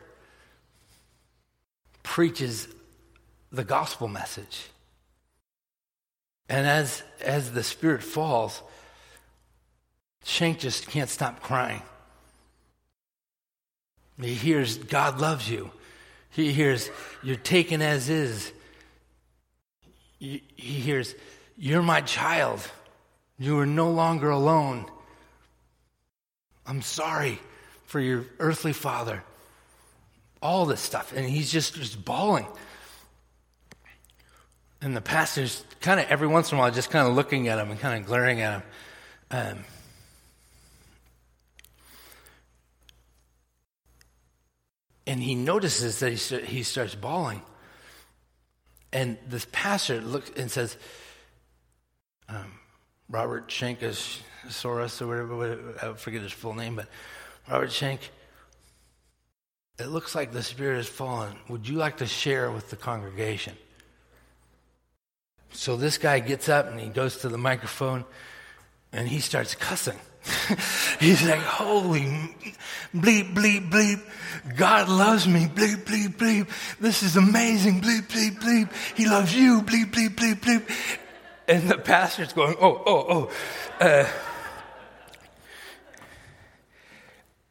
[2.02, 2.68] preaches
[3.50, 4.68] the gospel message.
[6.48, 8.62] And as, as the Spirit falls,
[10.24, 11.82] Shank just can't stop crying.
[14.20, 15.70] He hears, God loves you.
[16.36, 16.90] He hears,
[17.22, 18.52] you're taken as is.
[20.18, 21.14] He hears,
[21.56, 22.60] you're my child.
[23.38, 24.84] You are no longer alone.
[26.66, 27.38] I'm sorry
[27.86, 29.24] for your earthly father.
[30.42, 31.14] All this stuff.
[31.16, 32.46] And he's just, just bawling.
[34.82, 37.58] And the pastor's kind of every once in a while just kind of looking at
[37.58, 38.62] him and kind of glaring at him.
[39.30, 39.64] Um,
[45.06, 47.42] and he notices that he, he starts bawling.
[48.92, 50.76] And this pastor looks and says,
[52.28, 52.58] um,
[53.08, 56.88] Robert Shankus Soros or whatever, whatever, I forget his full name, but
[57.48, 58.10] Robert Shank,
[59.78, 61.36] it looks like the Spirit has fallen.
[61.48, 63.56] Would you like to share with the congregation?
[65.52, 68.04] So this guy gets up and he goes to the microphone
[68.92, 69.98] and he starts cussing.
[71.00, 72.02] He's like, holy
[72.94, 74.00] bleep, bleep, bleep.
[74.56, 75.46] God loves me.
[75.46, 76.48] Bleep, bleep, bleep.
[76.80, 77.80] This is amazing.
[77.80, 78.72] Bleep, bleep, bleep.
[78.96, 79.62] He loves you.
[79.62, 80.98] Bleep, bleep, bleep, bleep.
[81.48, 83.30] And the pastor's going, oh, oh,
[83.80, 83.84] oh.
[83.84, 84.08] Uh,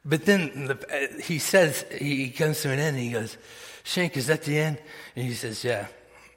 [0.03, 3.38] but then the, uh, he says, he comes to an end and he goes,
[3.84, 4.80] Shank, is that the end?
[5.15, 5.88] And he says, yeah.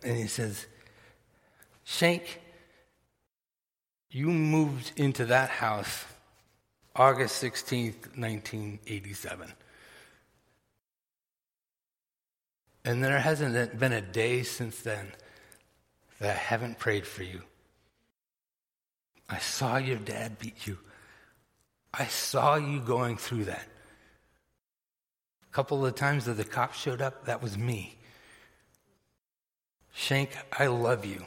[0.02, 0.66] And he says,
[1.84, 2.40] Shank,
[4.10, 6.04] you moved into that house
[6.98, 9.52] August 16th, 1987.
[12.84, 15.12] And there hasn't been a day since then
[16.18, 17.42] that I haven't prayed for you.
[19.28, 20.78] I saw your dad beat you.
[21.94, 23.68] I saw you going through that.
[25.50, 27.96] A couple of times that the cops showed up, that was me.
[29.94, 31.24] Shank, I love you.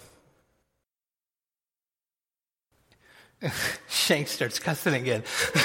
[3.90, 5.24] Shank starts cussing again.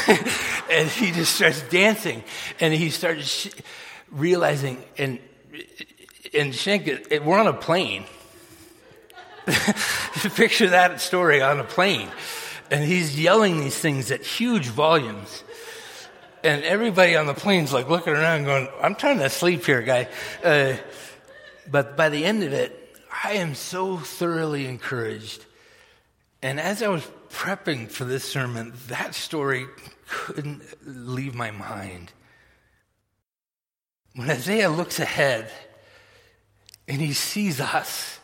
[0.71, 2.25] and he just starts dancing.
[2.61, 3.51] And he starts, sh-
[4.11, 5.19] realizing, and,
[6.33, 8.05] and Shank, it, we're on a plane.
[10.35, 12.09] Picture that story on a plane.
[12.71, 15.45] And he's yelling these things at huge volumes.
[16.43, 20.09] And everybody on the plane's like looking around going, I'm trying to sleep here, guy.
[20.43, 20.75] Uh,
[21.71, 25.45] but by the end of it, I am so thoroughly encouraged.
[26.43, 29.67] And as I was prepping for this sermon, that story
[30.09, 32.11] couldn't leave my mind.
[34.15, 35.51] When Isaiah looks ahead
[36.89, 38.19] and he sees us,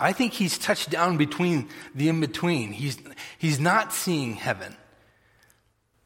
[0.00, 2.72] I think he's touched down between the in between.
[2.72, 2.98] He's,
[3.38, 4.74] he's not seeing heaven.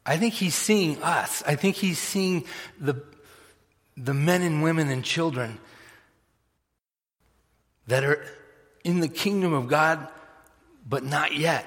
[0.05, 1.41] I think he's seeing us.
[1.47, 2.45] I think he's seeing
[2.79, 3.03] the,
[3.97, 5.57] the men and women and children
[7.87, 8.23] that are
[8.83, 10.07] in the kingdom of God,
[10.89, 11.65] but not yet,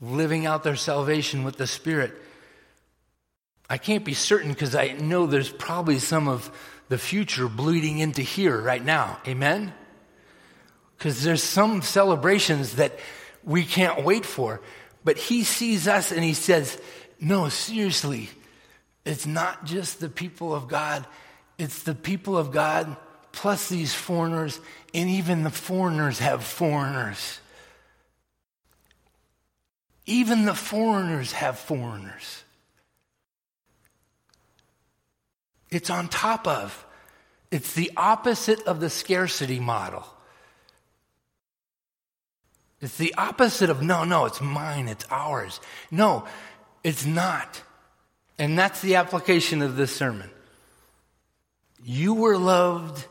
[0.00, 2.14] living out their salvation with the Spirit.
[3.68, 6.50] I can't be certain because I know there's probably some of
[6.88, 9.18] the future bleeding into here right now.
[9.26, 9.74] Amen?
[10.96, 12.96] Because there's some celebrations that
[13.42, 14.60] we can't wait for.
[15.04, 16.80] But he sees us and he says,
[17.20, 18.30] No, seriously,
[19.04, 21.04] it's not just the people of God,
[21.58, 22.96] it's the people of God
[23.32, 24.58] plus these foreigners,
[24.94, 27.38] and even the foreigners have foreigners.
[30.06, 32.44] Even the foreigners have foreigners.
[35.70, 36.86] It's on top of.
[37.50, 40.06] It's the opposite of the scarcity model.
[42.80, 45.60] It's the opposite of no, no, it's mine, it's ours.
[45.90, 46.26] No,
[46.84, 47.62] it's not.
[48.38, 50.30] And that's the application of this sermon.
[51.82, 53.06] You were loved,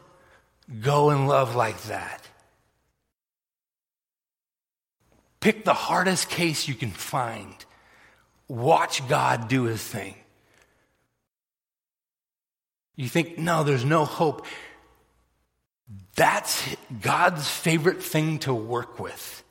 [0.82, 2.25] go and love like that.
[5.46, 7.54] Pick the hardest case you can find.
[8.48, 10.16] Watch God do his thing.
[12.96, 14.48] You think, no, there's no hope.
[16.16, 19.43] That's God's favorite thing to work with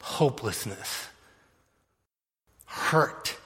[0.00, 1.06] hopelessness,
[2.64, 3.36] hurt,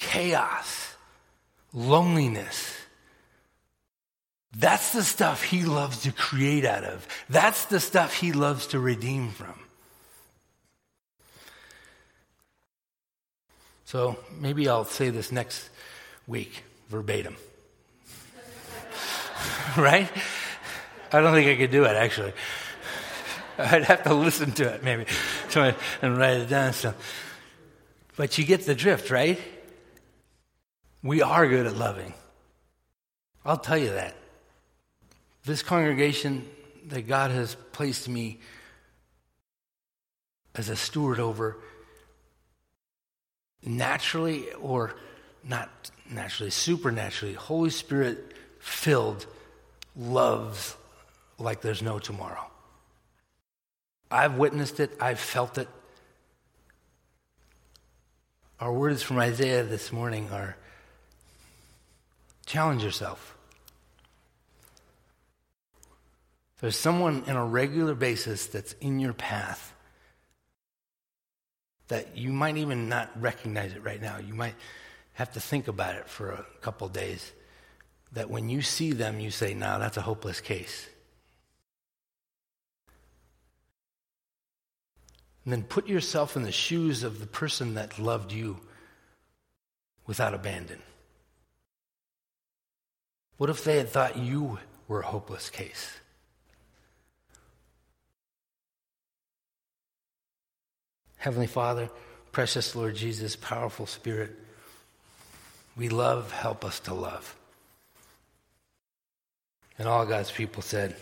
[0.00, 0.96] chaos,
[1.72, 2.74] loneliness.
[4.58, 7.06] That's the stuff he loves to create out of.
[7.28, 9.54] That's the stuff he loves to redeem from.
[13.84, 15.68] So maybe I'll say this next
[16.26, 17.36] week verbatim.
[19.76, 20.10] right?
[21.12, 22.32] I don't think I could do it, actually.
[23.58, 25.04] I'd have to listen to it, maybe,
[26.02, 26.72] and write it down.
[26.72, 26.94] So.
[28.16, 29.38] But you get the drift, right?
[31.02, 32.14] We are good at loving.
[33.44, 34.14] I'll tell you that.
[35.46, 36.44] This congregation
[36.88, 38.40] that God has placed me
[40.56, 41.56] as a steward over,
[43.64, 44.96] naturally or
[45.44, 45.70] not
[46.10, 49.24] naturally, supernaturally, Holy Spirit filled
[49.94, 50.76] loves
[51.38, 52.50] like there's no tomorrow.
[54.10, 55.68] I've witnessed it, I've felt it.
[58.58, 60.56] Our words from Isaiah this morning are
[62.46, 63.35] challenge yourself.
[66.60, 69.74] There's someone in a regular basis that's in your path
[71.88, 74.18] that you might even not recognize it right now.
[74.18, 74.54] You might
[75.12, 77.32] have to think about it for a couple days.
[78.12, 80.88] That when you see them, you say, "Now that's a hopeless case."
[85.44, 88.66] And then put yourself in the shoes of the person that loved you
[90.06, 90.82] without abandon.
[93.36, 96.00] What if they had thought you were a hopeless case?
[101.26, 101.90] Heavenly Father,
[102.30, 104.30] precious Lord Jesus, powerful Spirit,
[105.76, 107.34] we love, help us to love.
[109.76, 110.94] And all God's people said,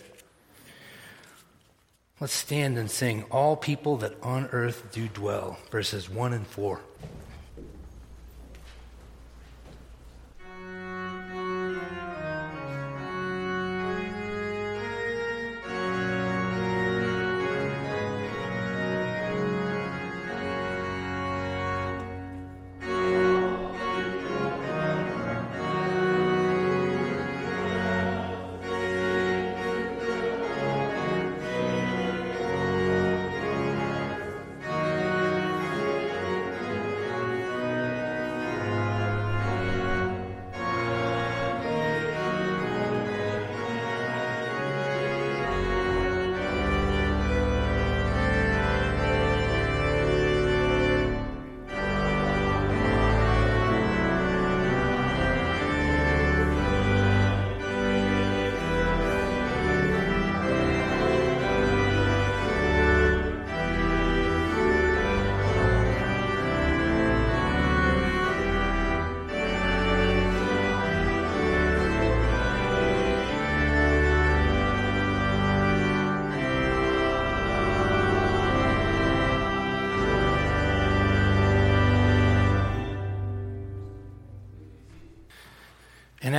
[2.19, 6.81] Let's stand and sing, All people that on earth do dwell, verses 1 and 4.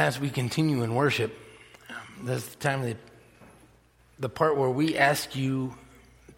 [0.06, 1.36] As we continue in worship,
[2.22, 2.96] this is the time the,
[4.20, 5.74] the part where we ask you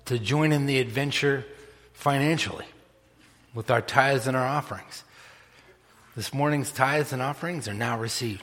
[0.07, 1.45] to join in the adventure
[1.93, 2.65] financially
[3.53, 5.05] with our tithes and our offerings.
[6.17, 8.43] This morning's tithes and offerings are now received.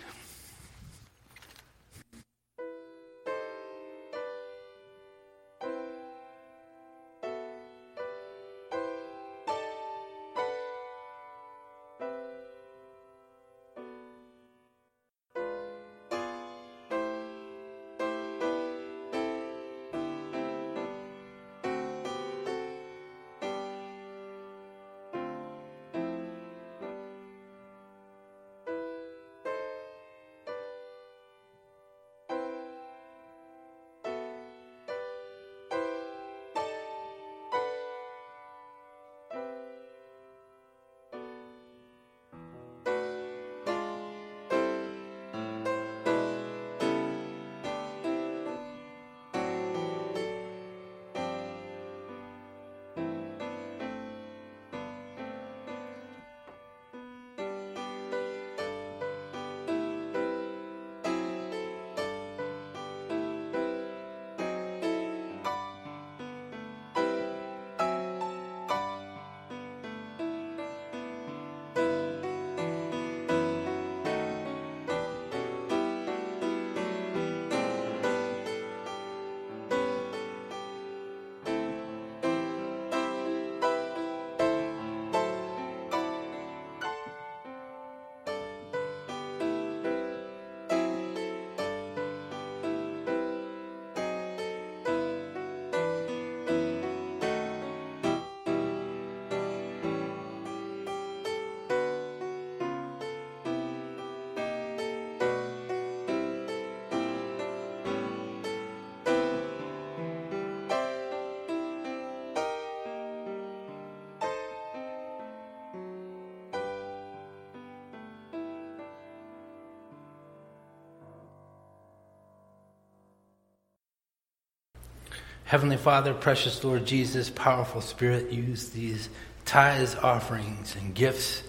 [125.46, 129.10] Heavenly Father, precious Lord Jesus, powerful Spirit, use these
[129.46, 131.44] tithes, offerings, and gifts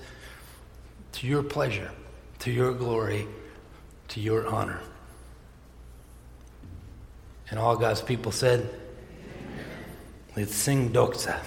[1.13, 1.91] to your pleasure,
[2.41, 3.27] to your glory,
[4.09, 4.81] to your honor.
[7.49, 8.69] And all God's people said,
[10.37, 11.41] Let's sing Doxa.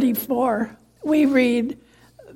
[0.00, 1.76] 34, we read,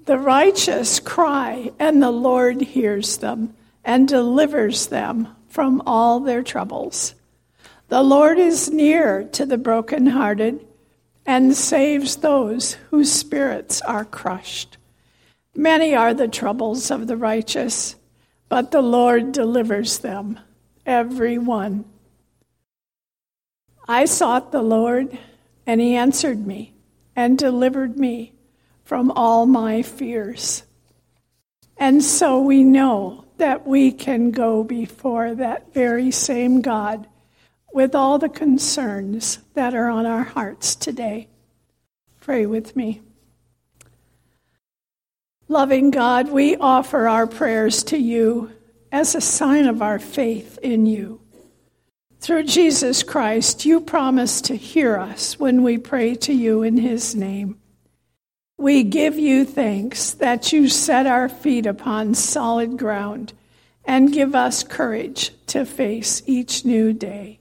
[0.05, 7.15] The righteous cry, and the Lord hears them and delivers them from all their troubles.
[7.89, 10.61] The Lord is near to the brokenhearted
[11.25, 14.77] and saves those whose spirits are crushed.
[15.55, 17.97] Many are the troubles of the righteous,
[18.51, 20.39] but the Lord delivers them,
[20.85, 21.87] every one.
[23.89, 25.17] I sought the Lord,
[25.67, 26.74] and he answered me
[27.17, 28.33] and delivered me
[28.85, 30.65] from all my fears.
[31.77, 37.09] And so we know that we can go before that very same God
[37.73, 41.29] with all the concerns that are on our hearts today.
[42.21, 43.03] Pray with me.
[45.49, 48.53] Loving God, we offer our prayers to you
[48.91, 51.21] as a sign of our faith in you.
[52.25, 57.15] Through Jesus Christ, you promise to hear us when we pray to you in his
[57.15, 57.61] name.
[58.57, 63.35] We give you thanks that you set our feet upon solid ground
[63.85, 67.41] and give us courage to face each new day.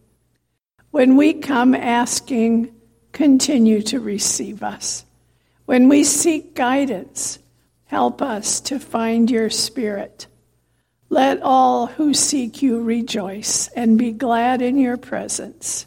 [0.91, 2.75] When we come asking,
[3.13, 5.05] continue to receive us.
[5.63, 7.39] When we seek guidance,
[7.85, 10.27] help us to find your spirit.
[11.13, 15.85] Let all who seek you rejoice and be glad in your presence.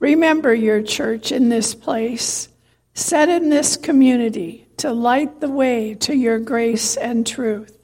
[0.00, 2.48] Remember your church in this place,
[2.94, 7.78] set in this community to light the way to your grace and truth.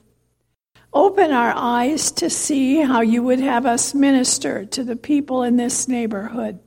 [0.93, 5.57] Open our eyes to see how you would have us minister to the people in
[5.57, 6.59] this neighborhood.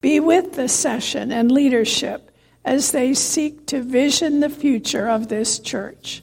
[0.00, 2.30] Be with the session and leadership
[2.64, 6.22] as they seek to vision the future of this church.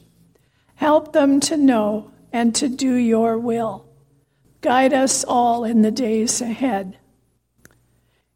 [0.76, 3.86] Help them to know and to do your will.
[4.60, 6.98] Guide us all in the days ahead.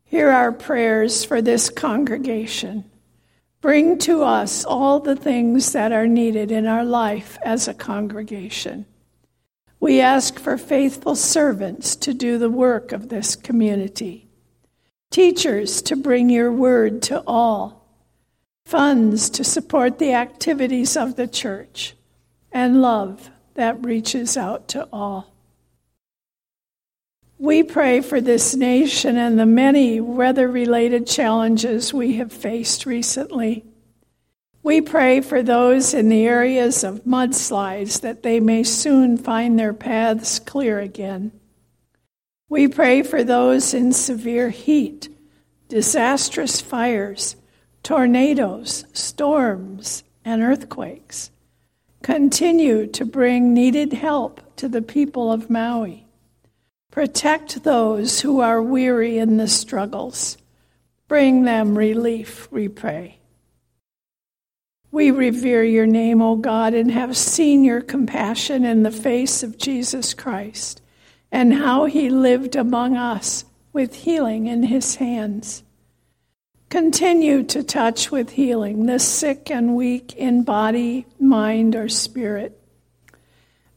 [0.05, 2.84] Hear our prayers for this congregation.
[3.61, 8.86] Bring to us all the things that are needed in our life as a congregation.
[9.78, 14.28] We ask for faithful servants to do the work of this community,
[15.11, 17.86] teachers to bring your word to all,
[18.64, 21.95] funds to support the activities of the church,
[22.53, 25.32] and love that reaches out to all.
[27.38, 33.64] We pray for this nation and the many weather related challenges we have faced recently.
[34.62, 39.72] We pray for those in the areas of mudslides that they may soon find their
[39.72, 41.32] paths clear again.
[42.51, 45.09] We pray for those in severe heat,
[45.68, 47.36] disastrous fires,
[47.82, 51.30] tornadoes, storms, and earthquakes.
[52.03, 56.07] Continue to bring needed help to the people of Maui.
[56.90, 60.38] Protect those who are weary in the struggles.
[61.09, 63.18] Bring them relief, we pray.
[64.92, 69.59] We revere your name, O God, and have seen your compassion in the face of
[69.59, 70.82] Jesus Christ
[71.30, 75.62] and how he lived among us with healing in his hands.
[76.71, 82.62] Continue to touch with healing the sick and weak in body, mind, or spirit.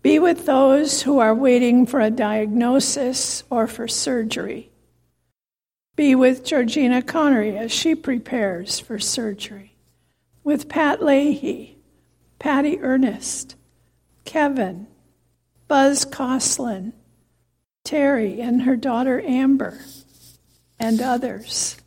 [0.03, 4.69] Be with those who are waiting for a diagnosis or for surgery.
[5.95, 9.75] Be with Georgina Connery as she prepares for surgery.
[10.43, 11.79] With Pat Leahy,
[12.37, 13.55] Patty Ernest,
[14.23, 14.85] Kevin,
[15.67, 16.93] Buzz Coslin,
[17.83, 19.79] Terry and her daughter Amber,
[20.79, 21.77] and others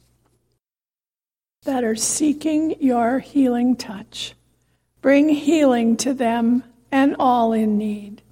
[1.66, 4.34] that are seeking your healing touch.
[5.02, 8.22] Bring healing to them and all in need.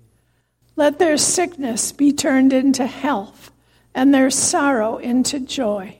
[0.77, 3.53] Let their sickness be turned into health
[3.95, 5.99] and their sorrow into joy.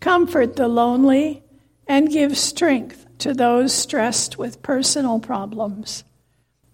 [0.00, 1.42] Comfort the lonely
[1.86, 6.04] and give strength to those stressed with personal problems.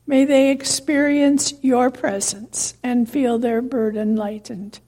[0.06, 4.80] May they experience your presence and feel their burden lightened.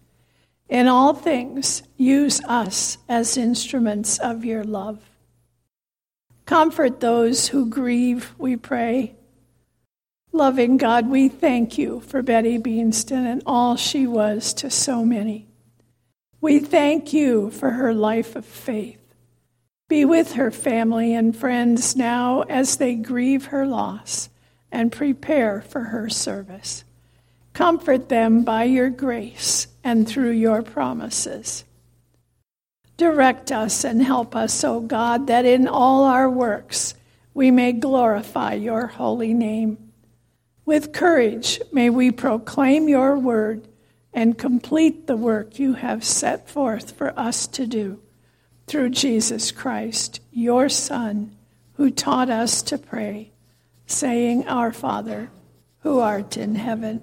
[0.68, 5.00] In all things, use us as instruments of your love.
[6.46, 9.14] Comfort those who grieve, we pray
[10.32, 15.48] Loving God, we thank you for Betty Beanston and all she was to so many.
[16.40, 19.00] We thank you for her life of faith.
[19.88, 24.28] Be with her family and friends now as they grieve her loss
[24.70, 26.84] and prepare for her service.
[27.58, 31.64] Comfort them by your grace and through your promises.
[32.96, 36.94] Direct us and help us, O God, that in all our works
[37.34, 39.90] we may glorify your holy name.
[40.66, 43.66] With courage, may we proclaim your word
[44.14, 48.00] and complete the work you have set forth for us to do
[48.68, 51.36] through Jesus Christ, your Son,
[51.72, 53.32] who taught us to pray,
[53.84, 55.32] saying, Our Father,
[55.80, 57.02] who art in heaven,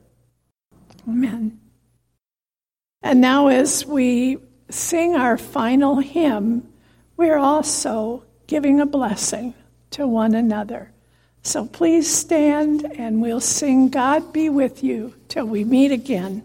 [1.07, 1.59] Amen.
[3.01, 4.37] And now, as we
[4.69, 6.67] sing our final hymn,
[7.17, 9.53] we're also giving a blessing
[9.91, 10.91] to one another.
[11.43, 16.43] So please stand and we'll sing God Be With You till we meet again.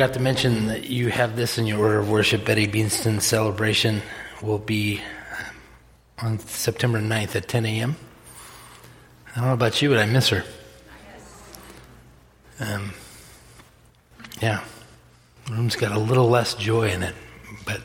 [0.00, 2.46] Forgot to mention that you have this in your order of worship.
[2.46, 4.00] Betty Beanston's celebration
[4.40, 4.98] will be
[6.22, 7.96] on September 9th at 10 a.m.
[9.26, 10.42] I don't know about you, but I miss her.
[12.60, 12.94] Um,
[14.40, 14.64] yeah,
[15.44, 17.14] the room's got a little less joy in it,
[17.66, 17.82] but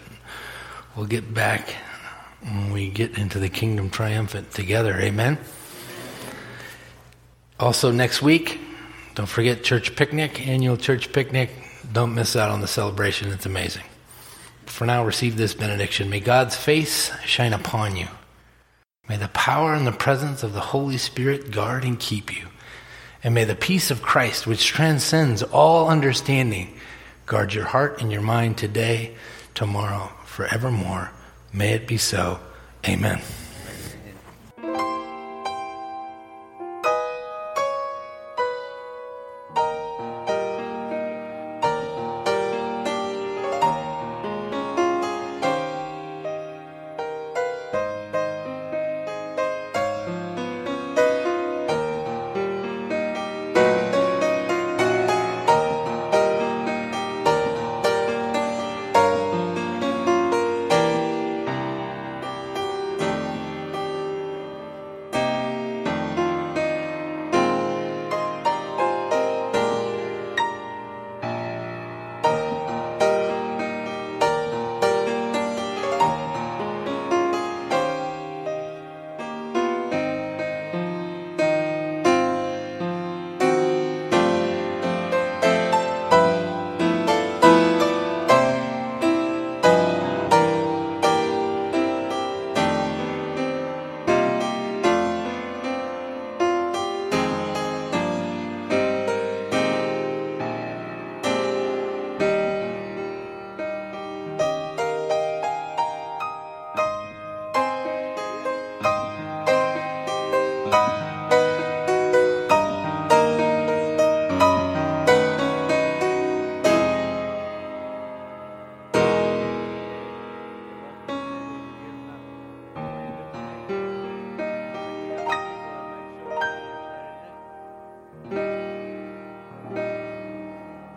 [0.95, 1.75] we'll get back
[2.43, 4.97] when we get into the kingdom triumphant together.
[5.01, 5.37] Amen.
[7.59, 8.61] Also, next week,
[9.15, 11.64] don't forget church picnic, annual church picnic.
[11.91, 13.83] Don't miss out on the celebration, it's amazing.
[14.65, 16.09] For now, receive this benediction.
[16.09, 18.07] May God's face shine upon you.
[19.07, 22.47] May the power and the presence of the Holy Spirit guard and keep you.
[23.23, 26.77] And may the peace of Christ, which transcends all understanding,
[27.25, 29.15] guard your heart and your mind today,
[29.53, 31.11] tomorrow, forevermore.
[31.53, 32.39] May it be so.
[32.87, 33.21] Amen.